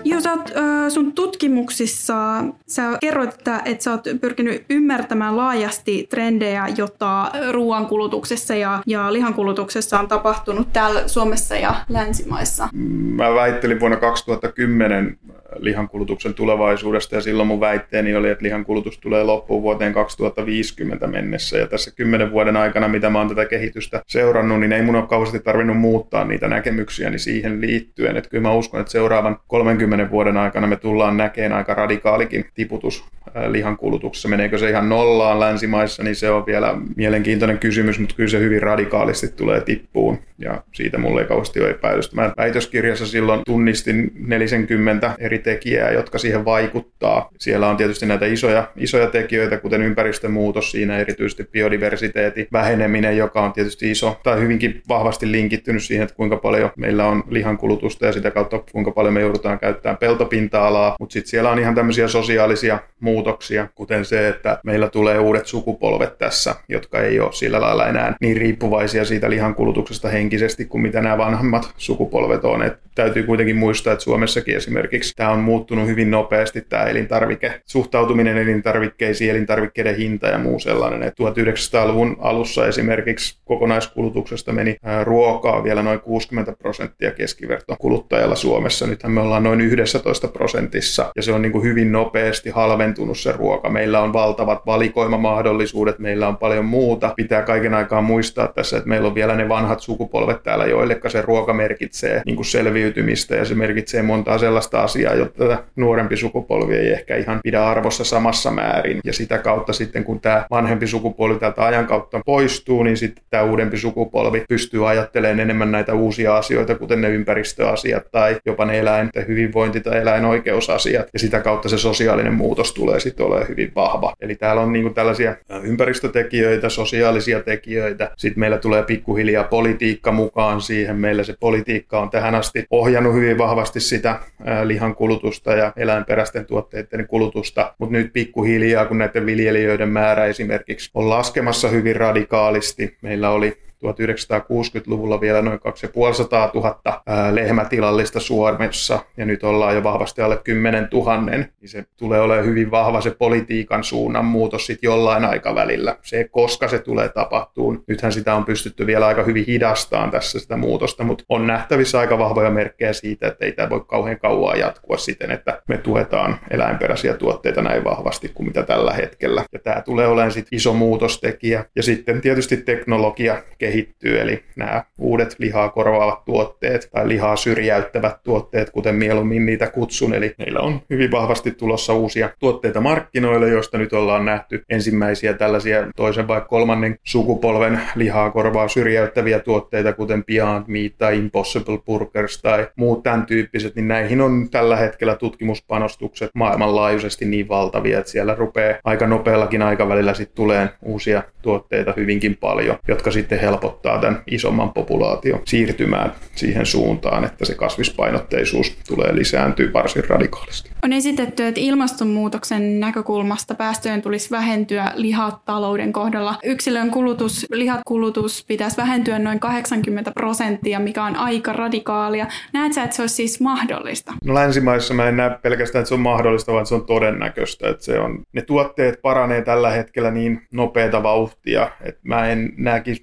Joo, 0.04 0.22
sä 0.22 0.32
oot, 0.32 0.52
sun 0.90 1.14
tutkimuksissa, 1.14 2.44
sä 2.68 2.98
kerroit, 3.02 3.34
että, 3.34 3.62
että 3.66 3.84
sä 3.84 3.92
oot 3.92 4.04
pyrkinyt 4.22 4.66
ymmärtämään 4.70 5.38
laajasti 5.38 6.08
trendejä, 6.10 6.68
jotta 6.78 7.32
ruoankulutuksessa 7.52 8.56
ja, 8.56 8.84
ja 8.86 9.14
lihankulutuksessa 9.14 10.00
on 10.00 10.08
tapahtunut 10.08 10.74
täällä 10.74 11.08
Suomessa 11.08 11.56
ja 11.56 11.76
länsimaissa. 11.90 12.70
Mä 13.16 13.34
väittelin 13.34 13.80
vuonna 13.80 13.98
2010 13.98 15.18
lihankulutuksen 15.62 16.34
tulevaisuudesta 16.34 17.16
ja 17.16 17.22
silloin 17.22 17.48
mun 17.48 17.60
väitteeni 17.60 18.16
oli, 18.16 18.30
että 18.30 18.44
lihankulutus 18.44 18.98
tulee 18.98 19.24
loppuun 19.24 19.64
vuoteen 19.64 19.94
2050 19.94 21.08
mennessä 21.08 21.58
ja 21.58 21.68
tässä 21.68 21.92
kymmenen 21.96 22.32
vuoden 22.32 22.58
aikana, 22.58 22.88
mitä 22.88 23.10
mä 23.10 23.20
oon 23.20 23.30
tätä 23.30 23.46
kehitystä 23.46 24.02
seurannut, 24.08 24.60
niin 24.60 24.72
ei 24.72 24.82
mun 24.82 24.96
ole 24.96 25.08
kauheasti 25.08 25.40
tarvinnut 25.40 25.78
muuttaa 25.78 26.26
niitä 26.26 26.48
näkemyksiäni 26.48 27.20
siihen 27.20 27.62
liittyen, 27.62 28.18
että 28.18 28.30
kyllä 28.30 28.42
mä 28.42 28.54
uskon, 28.54 28.80
että 28.80 28.92
seuraavan 28.92 29.38
30 29.48 30.12
vuoden 30.12 30.38
aikana 30.38 30.68
me 30.68 30.76
tullaan 30.76 31.18
näkemään 31.18 31.54
aika 31.54 31.74
radikaalikin 31.74 32.46
tiputus 32.54 33.06
lihankulutuksessa. 33.48 34.28
Meneekö 34.28 34.58
se 34.58 34.70
ihan 34.70 34.90
nollaan 34.90 35.40
länsimaissa, 35.40 36.04
niin 36.04 36.16
se 36.16 36.30
on 36.30 36.46
vielä 36.46 36.76
mielenkiintoinen 36.96 37.60
kysymys, 37.60 38.00
mutta 38.00 38.16
kyllä 38.16 38.30
se 38.30 38.40
hyvin 38.40 38.64
radikaalisti 38.64 39.28
tulee 39.28 39.62
tippuun 39.62 40.20
ja 40.38 40.64
siitä 40.72 40.98
mulle 40.98 41.22
ei 41.22 41.28
kauheasti 41.28 41.62
ole 41.62 41.70
epäilystä. 41.70 42.16
Mä 42.16 42.34
väitöskirjassa 42.38 43.08
silloin 43.08 43.42
tunnistin 43.46 44.12
40 44.28 45.16
eri 45.20 45.40
tekijää, 45.50 45.92
jotka 45.92 46.18
siihen 46.18 46.46
vaikuttaa. 46.46 47.30
Siellä 47.38 47.70
on 47.70 47.78
tietysti 47.78 48.06
näitä 48.06 48.26
isoja, 48.26 48.68
isoja 48.78 49.08
tekijöitä, 49.08 49.58
kuten 49.58 49.82
ympäristömuutos 49.82 50.72
siinä, 50.72 50.98
erityisesti 50.98 51.44
biodiversiteetin 51.52 52.48
väheneminen, 52.54 53.18
joka 53.18 53.42
on 53.42 53.54
tietysti 53.54 53.92
iso 53.92 54.20
tai 54.24 54.40
hyvinkin 54.40 54.82
vahvasti 54.90 55.32
linkittynyt 55.32 55.84
siihen, 55.84 56.04
että 56.04 56.16
kuinka 56.16 56.38
paljon 56.38 56.72
meillä 56.78 57.06
on 57.06 57.24
lihankulutusta 57.30 58.06
ja 58.06 58.14
sitä 58.14 58.32
kautta 58.32 58.60
kuinka 58.72 58.92
paljon 58.92 59.14
me 59.14 59.22
joudutaan 59.22 59.60
käyttämään 59.60 59.98
peltopinta-alaa. 59.98 60.96
Mutta 61.00 61.14
sitten 61.14 61.30
siellä 61.30 61.50
on 61.50 61.60
ihan 61.60 61.76
tämmöisiä 61.76 62.08
sosiaalisia 62.08 62.80
muutoksia, 63.00 63.68
kuten 63.76 64.06
se, 64.06 64.28
että 64.28 64.60
meillä 64.64 64.90
tulee 64.90 65.20
uudet 65.20 65.48
sukupolvet 65.48 66.18
tässä, 66.18 66.56
jotka 66.70 67.02
ei 67.02 67.20
ole 67.20 67.34
sillä 67.34 67.62
lailla 67.62 67.88
enää 67.88 68.16
niin 68.22 68.38
riippuvaisia 68.38 69.06
siitä 69.06 69.30
lihankulutuksesta 69.30 70.10
henkisesti 70.10 70.66
kuin 70.66 70.82
mitä 70.82 71.02
nämä 71.02 71.18
vanhemmat 71.18 71.74
sukupolvet 71.78 72.46
on. 72.46 72.64
Et 72.64 72.80
täytyy 72.96 73.24
kuitenkin 73.24 73.56
muistaa, 73.56 73.94
että 73.94 74.04
Suomessakin 74.04 74.56
esimerkiksi 74.58 75.14
tämä 75.16 75.30
on 75.30 75.39
muuttunut 75.42 75.88
hyvin 75.88 76.12
nopeasti, 76.12 76.62
tämä 76.62 76.84
elintarvike, 76.84 77.62
suhtautuminen 77.66 78.38
elintarvikkeisiin, 78.38 79.32
elintarvikkeiden 79.32 79.96
hinta 79.96 80.28
ja 80.28 80.38
muu 80.38 80.60
sellainen. 80.60 81.04
Et 81.04 81.14
1900-luvun 81.14 82.18
alussa 82.20 82.68
esimerkiksi 82.68 83.40
kokonaiskulutuksesta 83.46 84.54
meni 84.54 84.78
ruokaa 85.04 85.64
vielä 85.64 85.84
noin 85.84 86.00
60 86.00 86.54
prosenttia 86.60 87.12
keskiverto 87.12 87.76
kuluttajalla 87.80 88.36
Suomessa. 88.36 88.88
Nythän 88.88 89.12
me 89.12 89.22
ollaan 89.22 89.44
noin 89.44 89.62
11 89.62 90.28
prosentissa 90.28 91.12
ja 91.16 91.24
se 91.24 91.32
on 91.32 91.42
niin 91.42 91.52
kuin 91.52 91.64
hyvin 91.64 91.92
nopeasti 91.92 92.50
halventunut 92.50 93.18
se 93.18 93.32
ruoka. 93.32 93.70
Meillä 93.70 94.02
on 94.02 94.14
valtavat 94.14 94.66
valikoimamahdollisuudet, 94.66 96.00
meillä 96.00 96.28
on 96.28 96.38
paljon 96.38 96.66
muuta. 96.66 97.14
Pitää 97.16 97.42
kaiken 97.42 97.74
aikaa 97.74 98.02
muistaa 98.02 98.48
tässä, 98.48 98.78
että 98.78 98.90
meillä 98.90 99.08
on 99.08 99.16
vielä 99.16 99.36
ne 99.36 99.50
vanhat 99.50 99.80
sukupolvet 99.80 100.44
täällä, 100.44 100.66
joille 100.66 101.00
se 101.08 101.22
ruoka 101.22 101.54
merkitsee 101.54 102.22
niin 102.26 102.36
kuin 102.36 102.46
selviytymistä 102.46 103.36
ja 103.36 103.46
se 103.46 103.56
merkitsee 103.56 104.02
montaa 104.02 104.38
sellaista 104.38 104.82
asiaa, 104.82 105.16
jota 105.38 105.64
nuorempi 105.76 106.18
sukupolvi 106.18 106.76
ei 106.76 106.92
ehkä 106.92 107.16
ihan 107.16 107.40
pidä 107.44 107.66
arvossa 107.66 108.04
samassa 108.04 108.52
määrin. 108.52 109.00
Ja 109.04 109.14
sitä 109.14 109.38
kautta 109.38 109.74
sitten, 109.74 110.04
kun 110.04 110.20
tämä 110.20 110.46
vanhempi 110.52 110.88
sukupolvi 110.88 111.40
täältä 111.40 111.66
ajan 111.66 111.88
kautta 111.88 112.22
poistuu, 112.26 112.84
niin 112.84 112.98
sitten 112.98 113.24
tämä 113.30 113.44
uudempi 113.44 113.78
sukupolvi 113.78 114.44
pystyy 114.50 114.90
ajattelemaan 114.90 115.40
enemmän 115.40 115.72
näitä 115.72 115.94
uusia 115.94 116.38
asioita, 116.38 116.76
kuten 116.76 117.02
ne 117.02 117.10
ympäristöasiat 117.10 118.04
tai 118.12 118.38
jopa 118.46 118.66
ne 118.66 118.80
eläinten 118.80 119.28
hyvinvointi- 119.28 119.82
tai 119.82 119.98
eläinoikeusasiat. 119.98 121.08
Ja 121.14 121.20
sitä 121.20 121.40
kautta 121.40 121.70
se 121.70 121.78
sosiaalinen 121.78 122.34
muutos 122.34 122.74
tulee 122.74 123.00
sitten 123.00 123.26
olemaan 123.26 123.50
hyvin 123.50 123.72
vahva. 123.76 124.14
Eli 124.22 124.36
täällä 124.36 124.62
on 124.62 124.74
niinku 124.74 124.90
tällaisia 124.90 125.36
ympäristötekijöitä, 125.64 126.70
sosiaalisia 126.70 127.44
tekijöitä. 127.44 128.12
Sitten 128.18 128.40
meillä 128.40 128.58
tulee 128.58 128.84
pikkuhiljaa 128.84 129.44
politiikka 129.44 130.12
mukaan 130.12 130.62
siihen. 130.62 130.96
Meillä 130.96 131.24
se 131.24 131.34
politiikka 131.40 132.00
on 132.00 132.10
tähän 132.10 132.36
asti 132.36 132.66
ohjannut 132.72 133.14
hyvin 133.14 133.38
vahvasti 133.38 133.80
sitä 133.80 134.20
lihan 134.64 134.96
kulutusta 135.20 135.52
ja 135.52 135.74
eläinperäisten 135.76 136.46
tuotteiden 136.46 137.08
kulutusta, 137.08 137.74
mutta 137.78 137.98
nyt 137.98 138.14
pikkuhiljaa, 138.14 138.86
kun 138.86 138.98
näiden 138.98 139.26
viljelijöiden 139.26 139.90
määrä 139.90 140.26
esimerkiksi 140.26 140.92
on 140.94 141.10
laskemassa 141.10 141.68
hyvin 141.68 141.96
radikaalisti, 141.96 142.98
meillä 143.02 143.30
oli 143.30 143.58
1960-luvulla 143.86 145.22
vielä 145.22 145.42
noin 145.42 145.60
2500 145.60 146.52
000 146.54 147.04
lehmätilallista 147.32 148.20
Suomessa 148.20 149.00
ja 149.18 149.26
nyt 149.26 149.44
ollaan 149.44 149.76
jo 149.76 149.84
vahvasti 149.84 150.22
alle 150.22 150.38
10 150.44 150.88
000, 150.94 151.22
niin 151.22 151.50
se 151.66 151.86
tulee 151.98 152.22
olemaan 152.22 152.46
hyvin 152.46 152.72
vahva 152.72 153.02
se 153.02 153.12
politiikan 153.12 153.84
suunnan 153.84 154.26
muutos 154.26 154.66
sitten 154.66 154.88
jollain 154.88 155.26
aikavälillä. 155.26 155.98
Se, 156.02 156.24
koska 156.32 156.68
se 156.68 156.80
tulee 156.80 157.10
tapahtuun, 157.10 157.84
nythän 157.88 158.12
sitä 158.12 158.36
on 158.36 158.46
pystytty 158.46 158.88
vielä 158.88 159.08
aika 159.08 159.24
hyvin 159.24 159.46
hidastaan 159.46 160.12
tässä 160.12 160.40
sitä 160.40 160.58
muutosta, 160.58 161.04
mutta 161.04 161.24
on 161.30 161.48
nähtävissä 161.48 162.00
aika 162.00 162.18
vahvoja 162.18 162.50
merkkejä 162.50 162.94
siitä, 162.94 163.28
että 163.28 163.46
ei 163.46 163.52
tämä 163.52 163.70
voi 163.70 163.86
kauhean 163.88 164.20
kauan 164.20 164.60
jatkua 164.60 164.98
siten, 164.98 165.32
että 165.32 165.62
me 165.68 165.78
tuetaan 165.78 166.40
eläinperäisiä 166.52 167.14
tuotteita 167.14 167.62
näin 167.62 167.84
vahvasti 167.84 168.32
kuin 168.34 168.48
mitä 168.48 168.64
tällä 168.64 168.94
hetkellä. 168.94 169.44
Ja 169.54 169.60
tämä 169.60 169.82
tulee 169.82 170.08
olemaan 170.08 170.32
sitten 170.32 170.58
iso 170.58 170.74
muutostekijä. 170.74 171.66
Ja 171.76 171.84
sitten 171.84 172.22
tietysti 172.22 172.58
teknologia 172.58 173.44
kehittyy, 173.70 174.22
eli 174.22 174.44
nämä 174.56 174.84
uudet 174.98 175.36
lihaa 175.40 175.70
korvaavat 175.70 176.26
tuotteet 176.26 176.90
tai 176.92 177.08
lihaa 177.08 177.36
syrjäyttävät 177.36 178.24
tuotteet, 178.24 178.70
kuten 178.70 178.96
mieluummin 178.96 179.46
niitä 179.46 179.68
kutsun. 179.68 180.14
Eli 180.14 180.34
meillä 180.38 180.60
on 180.60 180.82
hyvin 180.90 181.12
vahvasti 181.12 181.52
tulossa 181.52 181.94
uusia 181.94 182.30
tuotteita 182.40 182.82
markkinoille, 182.82 183.50
joista 183.50 183.78
nyt 183.78 183.94
ollaan 183.94 184.26
nähty 184.26 184.64
ensimmäisiä 184.70 185.34
tällaisia 185.34 185.88
toisen 185.96 186.28
vai 186.28 186.42
kolmannen 186.48 186.98
sukupolven 187.04 187.82
lihaa 187.96 188.32
korvaa 188.32 188.68
syrjäyttäviä 188.68 189.40
tuotteita, 189.40 189.94
kuten 189.94 190.26
Beyond 190.26 190.64
Meat 190.68 190.94
tai 190.98 191.18
Impossible 191.18 191.78
Burgers 191.86 192.42
tai 192.42 192.68
muut 192.76 193.04
tämän 193.04 193.26
tyyppiset, 193.26 193.76
niin 193.76 193.88
näihin 193.88 194.22
on 194.22 194.48
tällä 194.52 194.76
hetkellä 194.76 195.16
tutkimuspanostukset 195.16 196.30
maailmanlaajuisesti 196.34 197.26
niin 197.26 197.48
valtavia, 197.48 198.00
että 198.00 198.12
siellä 198.12 198.36
rupeaa 198.36 198.80
aika 198.84 199.08
nopeallakin 199.08 199.62
aikavälillä 199.62 200.14
sitten 200.14 200.36
tulee 200.36 200.70
uusia 200.82 201.24
tuotteita 201.42 201.94
hyvinkin 201.98 202.38
paljon, 202.38 202.78
jotka 202.88 203.12
sitten 203.12 203.40
helpottavat 203.40 203.59
helpottaa 203.64 204.02
tämän 204.02 204.24
isomman 204.28 204.74
populaation 204.74 205.42
siirtymään 205.46 206.14
siihen 206.36 206.66
suuntaan, 206.66 207.24
että 207.24 207.46
se 207.46 207.56
kasvispainotteisuus 207.56 208.78
tulee 208.88 209.16
lisääntyä 209.16 209.74
varsin 209.74 210.04
radikaalisti. 210.10 210.70
On 210.84 210.94
esitetty, 210.94 211.46
että 211.46 211.62
ilmastonmuutoksen 211.62 212.80
näkökulmasta 212.80 213.56
päästöjen 213.56 214.02
tulisi 214.02 214.32
vähentyä 214.32 214.92
lihatalouden 214.96 215.94
kohdalla. 215.94 216.36
Yksilön 216.44 216.92
kulutus, 216.92 217.46
lihatkulutus 217.52 218.46
pitäisi 218.48 218.78
vähentyä 218.78 219.20
noin 219.20 219.40
80 219.40 220.12
prosenttia, 220.12 220.80
mikä 220.80 221.04
on 221.04 221.16
aika 221.16 221.54
radikaalia. 221.54 222.28
Näet 222.54 222.74
sä, 222.74 222.84
että 222.84 222.96
se 222.96 223.04
olisi 223.04 223.16
siis 223.16 223.42
mahdollista? 223.42 224.14
No 224.26 224.34
länsimaissa 224.34 224.94
mä 224.94 225.08
en 225.08 225.18
näe 225.18 225.30
pelkästään, 225.42 225.82
että 225.82 225.88
se 225.88 225.94
on 225.94 226.00
mahdollista, 226.00 226.54
vaan 226.54 226.66
se 226.66 226.76
on 226.76 226.86
todennäköistä. 226.86 227.70
Että 227.70 227.86
se 227.86 228.00
on, 228.00 228.24
ne 228.34 228.42
tuotteet 228.42 229.02
paranee 229.02 229.42
tällä 229.42 229.70
hetkellä 229.70 230.12
niin 230.12 230.42
nopeata 230.52 231.04
vauhtia, 231.04 231.72
että 231.82 232.02
mä 232.04 232.28
en 232.28 232.54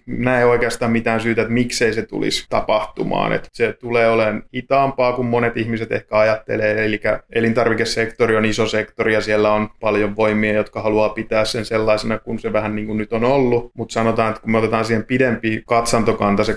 näe 0.07 0.45
oikeastaan 0.47 0.93
mitään 0.93 1.21
syytä, 1.21 1.43
että 1.43 1.55
miksei 1.55 1.93
se 1.93 2.03
tulisi 2.03 2.47
tapahtumaan. 2.49 3.33
Että 3.33 3.49
se 3.53 3.73
tulee 3.73 4.11
olemaan 4.11 4.43
hitaampaa 4.55 5.13
kuin 5.13 5.27
monet 5.27 5.57
ihmiset 5.57 5.93
ehkä 5.93 6.19
ajattelee. 6.19 6.85
Eli 6.85 7.01
elintarvikesektori 7.33 8.37
on 8.37 8.45
iso 8.45 8.67
sektori 8.67 9.15
ja 9.15 9.21
siellä 9.21 9.53
on 9.53 9.69
paljon 9.81 10.17
voimia, 10.17 10.53
jotka 10.53 10.83
haluaa 10.83 11.09
pitää 11.09 11.45
sen 11.45 11.65
sellaisena 11.65 12.19
kuin 12.19 12.39
se 12.39 12.53
vähän 12.53 12.77
niin 12.77 12.87
kuin 12.87 12.99
nyt 12.99 13.13
on 13.13 13.25
ollut. 13.25 13.71
Mutta 13.75 13.93
sanotaan, 13.93 14.29
että 14.29 14.43
kun 14.43 14.51
me 14.51 14.59
otetaan 14.59 14.85
siihen 14.85 15.05
pidempi 15.05 15.63
katsantokanta, 15.67 16.45
se 16.45 16.53
2-30 16.53 16.57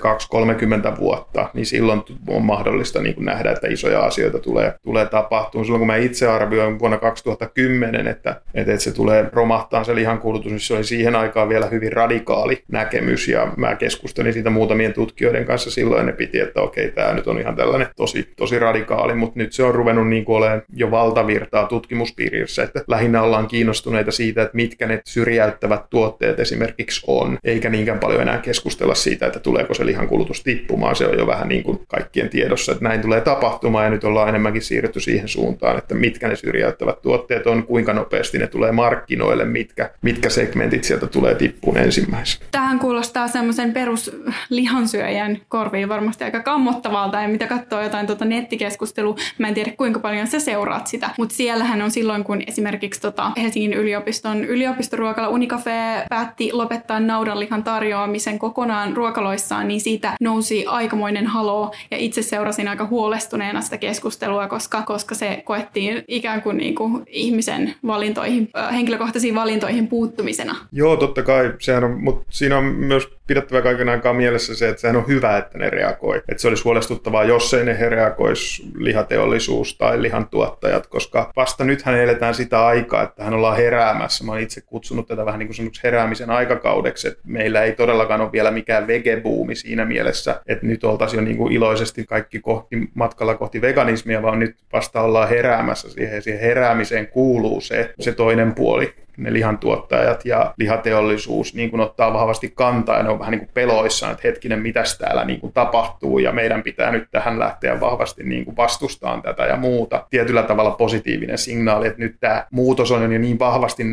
vuotta, 1.00 1.50
niin 1.54 1.66
silloin 1.66 2.02
on 2.28 2.42
mahdollista 2.42 3.02
niin 3.02 3.14
kuin 3.14 3.24
nähdä, 3.24 3.50
että 3.50 3.68
isoja 3.68 4.00
asioita 4.00 4.38
tulee, 4.38 4.74
tulee 4.82 5.06
tapahtumaan. 5.06 5.64
Silloin 5.64 5.80
kun 5.80 5.86
mä 5.86 5.96
itse 5.96 6.28
arvioin 6.28 6.78
vuonna 6.78 6.98
2010, 6.98 8.06
että, 8.06 8.40
että 8.54 8.76
se 8.76 8.92
tulee 8.92 9.30
romahtaa 9.32 9.84
se 9.84 9.94
lihankulutus, 9.94 10.52
niin 10.52 10.60
se 10.60 10.74
oli 10.74 10.84
siihen 10.84 11.16
aikaan 11.16 11.48
vielä 11.48 11.66
hyvin 11.66 11.92
radikaali 11.92 12.62
näkemys 12.68 13.28
ja 13.28 13.52
mä 13.56 13.74
keskustelin 13.80 14.32
siitä 14.32 14.50
muutamien 14.50 14.92
tutkijoiden 14.92 15.44
kanssa 15.44 15.70
silloin, 15.70 16.06
ne 16.06 16.12
piti, 16.12 16.40
että 16.40 16.60
okei, 16.60 16.90
tämä 16.90 17.14
nyt 17.14 17.26
on 17.26 17.40
ihan 17.40 17.56
tällainen 17.56 17.88
tosi, 17.96 18.28
tosi 18.36 18.58
radikaali, 18.58 19.14
mutta 19.14 19.38
nyt 19.38 19.52
se 19.52 19.62
on 19.62 19.74
ruvennut 19.74 20.08
niin 20.08 20.24
kuin 20.24 20.36
olemaan 20.36 20.62
jo 20.74 20.90
valtavirtaa 20.90 21.66
tutkimuspiirissä, 21.66 22.62
että 22.62 22.84
lähinnä 22.88 23.22
ollaan 23.22 23.48
kiinnostuneita 23.48 24.10
siitä, 24.10 24.42
että 24.42 24.56
mitkä 24.56 24.86
ne 24.86 25.00
syrjäyttävät 25.04 25.90
tuotteet 25.90 26.40
esimerkiksi 26.40 27.04
on, 27.06 27.38
eikä 27.44 27.70
niinkään 27.70 27.98
paljon 27.98 28.22
enää 28.22 28.38
keskustella 28.38 28.94
siitä, 28.94 29.26
että 29.26 29.40
tuleeko 29.40 29.74
se 29.74 29.86
lihan 29.86 30.08
kulutus 30.08 30.42
tippumaan, 30.42 30.96
se 30.96 31.06
on 31.06 31.18
jo 31.18 31.26
vähän 31.26 31.48
niin 31.48 31.62
kuin 31.62 31.80
kaikkien 31.88 32.28
tiedossa, 32.28 32.72
että 32.72 32.84
näin 32.84 33.00
tulee 33.00 33.20
tapahtumaan 33.20 33.84
ja 33.84 33.90
nyt 33.90 34.04
ollaan 34.04 34.28
enemmänkin 34.28 34.62
siirrytty 34.62 35.00
siihen 35.00 35.28
suuntaan, 35.28 35.78
että 35.78 35.94
mitkä 35.94 36.28
ne 36.28 36.36
syrjäyttävät 36.36 37.02
tuotteet 37.02 37.46
on, 37.46 37.62
kuinka 37.62 37.92
nopeasti 37.92 38.38
ne 38.38 38.46
tulee 38.46 38.72
markkinoille, 38.72 39.44
mitkä, 39.44 39.90
mitkä 40.02 40.28
segmentit 40.30 40.84
sieltä 40.84 41.06
tulee 41.06 41.34
tippuun 41.34 41.76
ensimmäisenä. 41.76 42.46
Tähän 42.50 42.78
kuulostaa 42.78 43.28
semmoisen 43.28 43.69
peruslihansyöjän 43.72 45.38
korviin 45.48 45.88
varmasti 45.88 46.24
aika 46.24 46.42
kammottavalta. 46.42 47.20
Ja 47.20 47.28
mitä 47.28 47.46
katsoo 47.46 47.82
jotain 47.82 48.06
tuota 48.06 48.24
nettikeskustelua, 48.24 49.16
mä 49.38 49.48
en 49.48 49.54
tiedä 49.54 49.72
kuinka 49.76 50.00
paljon 50.00 50.26
sä 50.26 50.40
seuraat 50.40 50.86
sitä, 50.86 51.10
mutta 51.18 51.34
siellähän 51.34 51.82
on 51.82 51.90
silloin, 51.90 52.24
kun 52.24 52.42
esimerkiksi 52.46 53.00
tota 53.00 53.32
Helsingin 53.36 53.72
yliopiston 53.72 54.44
yliopistoruokala 54.44 55.28
Unicafe 55.28 56.06
päätti 56.08 56.52
lopettaa 56.52 57.00
naudanlihan 57.00 57.64
tarjoamisen 57.64 58.38
kokonaan 58.38 58.96
ruokaloissaan, 58.96 59.68
niin 59.68 59.80
siitä 59.80 60.12
nousi 60.20 60.66
aikamoinen 60.66 61.26
halo. 61.26 61.74
Ja 61.90 61.96
itse 61.96 62.22
seurasin 62.22 62.68
aika 62.68 62.86
huolestuneena 62.86 63.60
sitä 63.60 63.78
keskustelua, 63.78 64.48
koska, 64.48 64.82
koska 64.82 65.14
se 65.14 65.42
koettiin 65.44 66.04
ikään 66.08 66.42
kuin, 66.42 66.56
niin 66.56 66.74
kuin 66.74 67.02
ihmisen 67.06 67.74
valintoihin, 67.86 68.48
henkilökohtaisiin 68.72 69.34
valintoihin 69.34 69.88
puuttumisena. 69.88 70.56
Joo, 70.72 70.96
totta 70.96 71.22
kai, 71.22 71.52
sehän 71.58 71.84
on, 71.84 72.04
mutta 72.04 72.24
siinä 72.30 72.58
on 72.58 72.64
myös 72.64 73.08
pidettävä 73.30 73.62
kaiken 73.62 73.88
aikaa 73.88 74.12
mielessä 74.12 74.54
se, 74.54 74.68
että 74.68 74.80
sehän 74.80 74.96
on 74.96 75.08
hyvä, 75.08 75.38
että 75.38 75.58
ne 75.58 75.70
reagoi. 75.70 76.16
Että 76.16 76.42
se 76.42 76.48
olisi 76.48 76.64
huolestuttavaa, 76.64 77.24
jos 77.24 77.54
ei 77.54 77.64
ne 77.64 77.88
reagoisi 77.88 78.62
lihateollisuus 78.74 79.76
tai 79.78 80.02
lihantuottajat, 80.02 80.86
koska 80.86 81.32
vasta 81.36 81.64
nythän 81.64 81.98
eletään 81.98 82.34
sitä 82.34 82.66
aikaa, 82.66 83.02
että 83.02 83.24
hän 83.24 83.34
ollaan 83.34 83.56
heräämässä. 83.56 84.24
Mä 84.24 84.32
oon 84.32 84.40
itse 84.40 84.60
kutsunut 84.60 85.08
tätä 85.08 85.26
vähän 85.26 85.38
niin 85.38 85.48
kuin 85.56 85.70
heräämisen 85.84 86.30
aikakaudeksi, 86.30 87.08
että 87.08 87.20
meillä 87.26 87.62
ei 87.62 87.72
todellakaan 87.72 88.20
ole 88.20 88.32
vielä 88.32 88.50
mikään 88.50 88.86
vegebuumi 88.86 89.54
siinä 89.54 89.84
mielessä, 89.84 90.40
että 90.46 90.66
nyt 90.66 90.84
oltaisiin 90.84 91.18
jo 91.18 91.24
niin 91.24 91.36
kuin 91.36 91.52
iloisesti 91.52 92.04
kaikki 92.04 92.40
kohti, 92.40 92.76
matkalla 92.94 93.34
kohti 93.34 93.60
veganismia, 93.60 94.22
vaan 94.22 94.38
nyt 94.38 94.56
vasta 94.72 95.00
ollaan 95.00 95.28
heräämässä 95.28 95.90
siihen. 95.90 96.22
Siihen 96.22 96.40
heräämiseen 96.40 97.06
kuuluu 97.08 97.60
se, 97.60 97.94
se 98.00 98.12
toinen 98.12 98.54
puoli 98.54 98.94
ne 99.22 99.32
lihantuottajat 99.32 100.24
ja 100.24 100.54
lihateollisuus 100.56 101.54
niin 101.54 101.70
kuin 101.70 101.80
ottaa 101.80 102.12
vahvasti 102.12 102.52
kantaa 102.54 102.96
ja 102.96 103.02
ne 103.02 103.08
on 103.08 103.18
vähän 103.18 103.30
niin 103.32 103.40
kuin 103.40 103.50
peloissaan, 103.54 104.12
että 104.12 104.28
hetkinen, 104.28 104.58
mitäs 104.58 104.98
täällä 104.98 105.24
niin 105.24 105.40
kuin 105.40 105.52
tapahtuu 105.52 106.18
ja 106.18 106.32
meidän 106.32 106.62
pitää 106.62 106.90
nyt 106.90 107.08
tähän 107.10 107.38
lähteä 107.38 107.80
vahvasti 107.80 108.24
niin 108.24 108.44
kuin 108.44 108.56
vastustaan 108.56 109.22
tätä 109.22 109.42
ja 109.42 109.56
muuta. 109.56 110.06
Tietyllä 110.10 110.42
tavalla 110.42 110.70
positiivinen 110.70 111.38
signaali, 111.38 111.86
että 111.86 111.98
nyt 111.98 112.16
tämä 112.20 112.46
muutos 112.50 112.92
on 112.92 113.02
jo 113.02 113.18
niin 113.18 113.38
vahvasti 113.38 113.84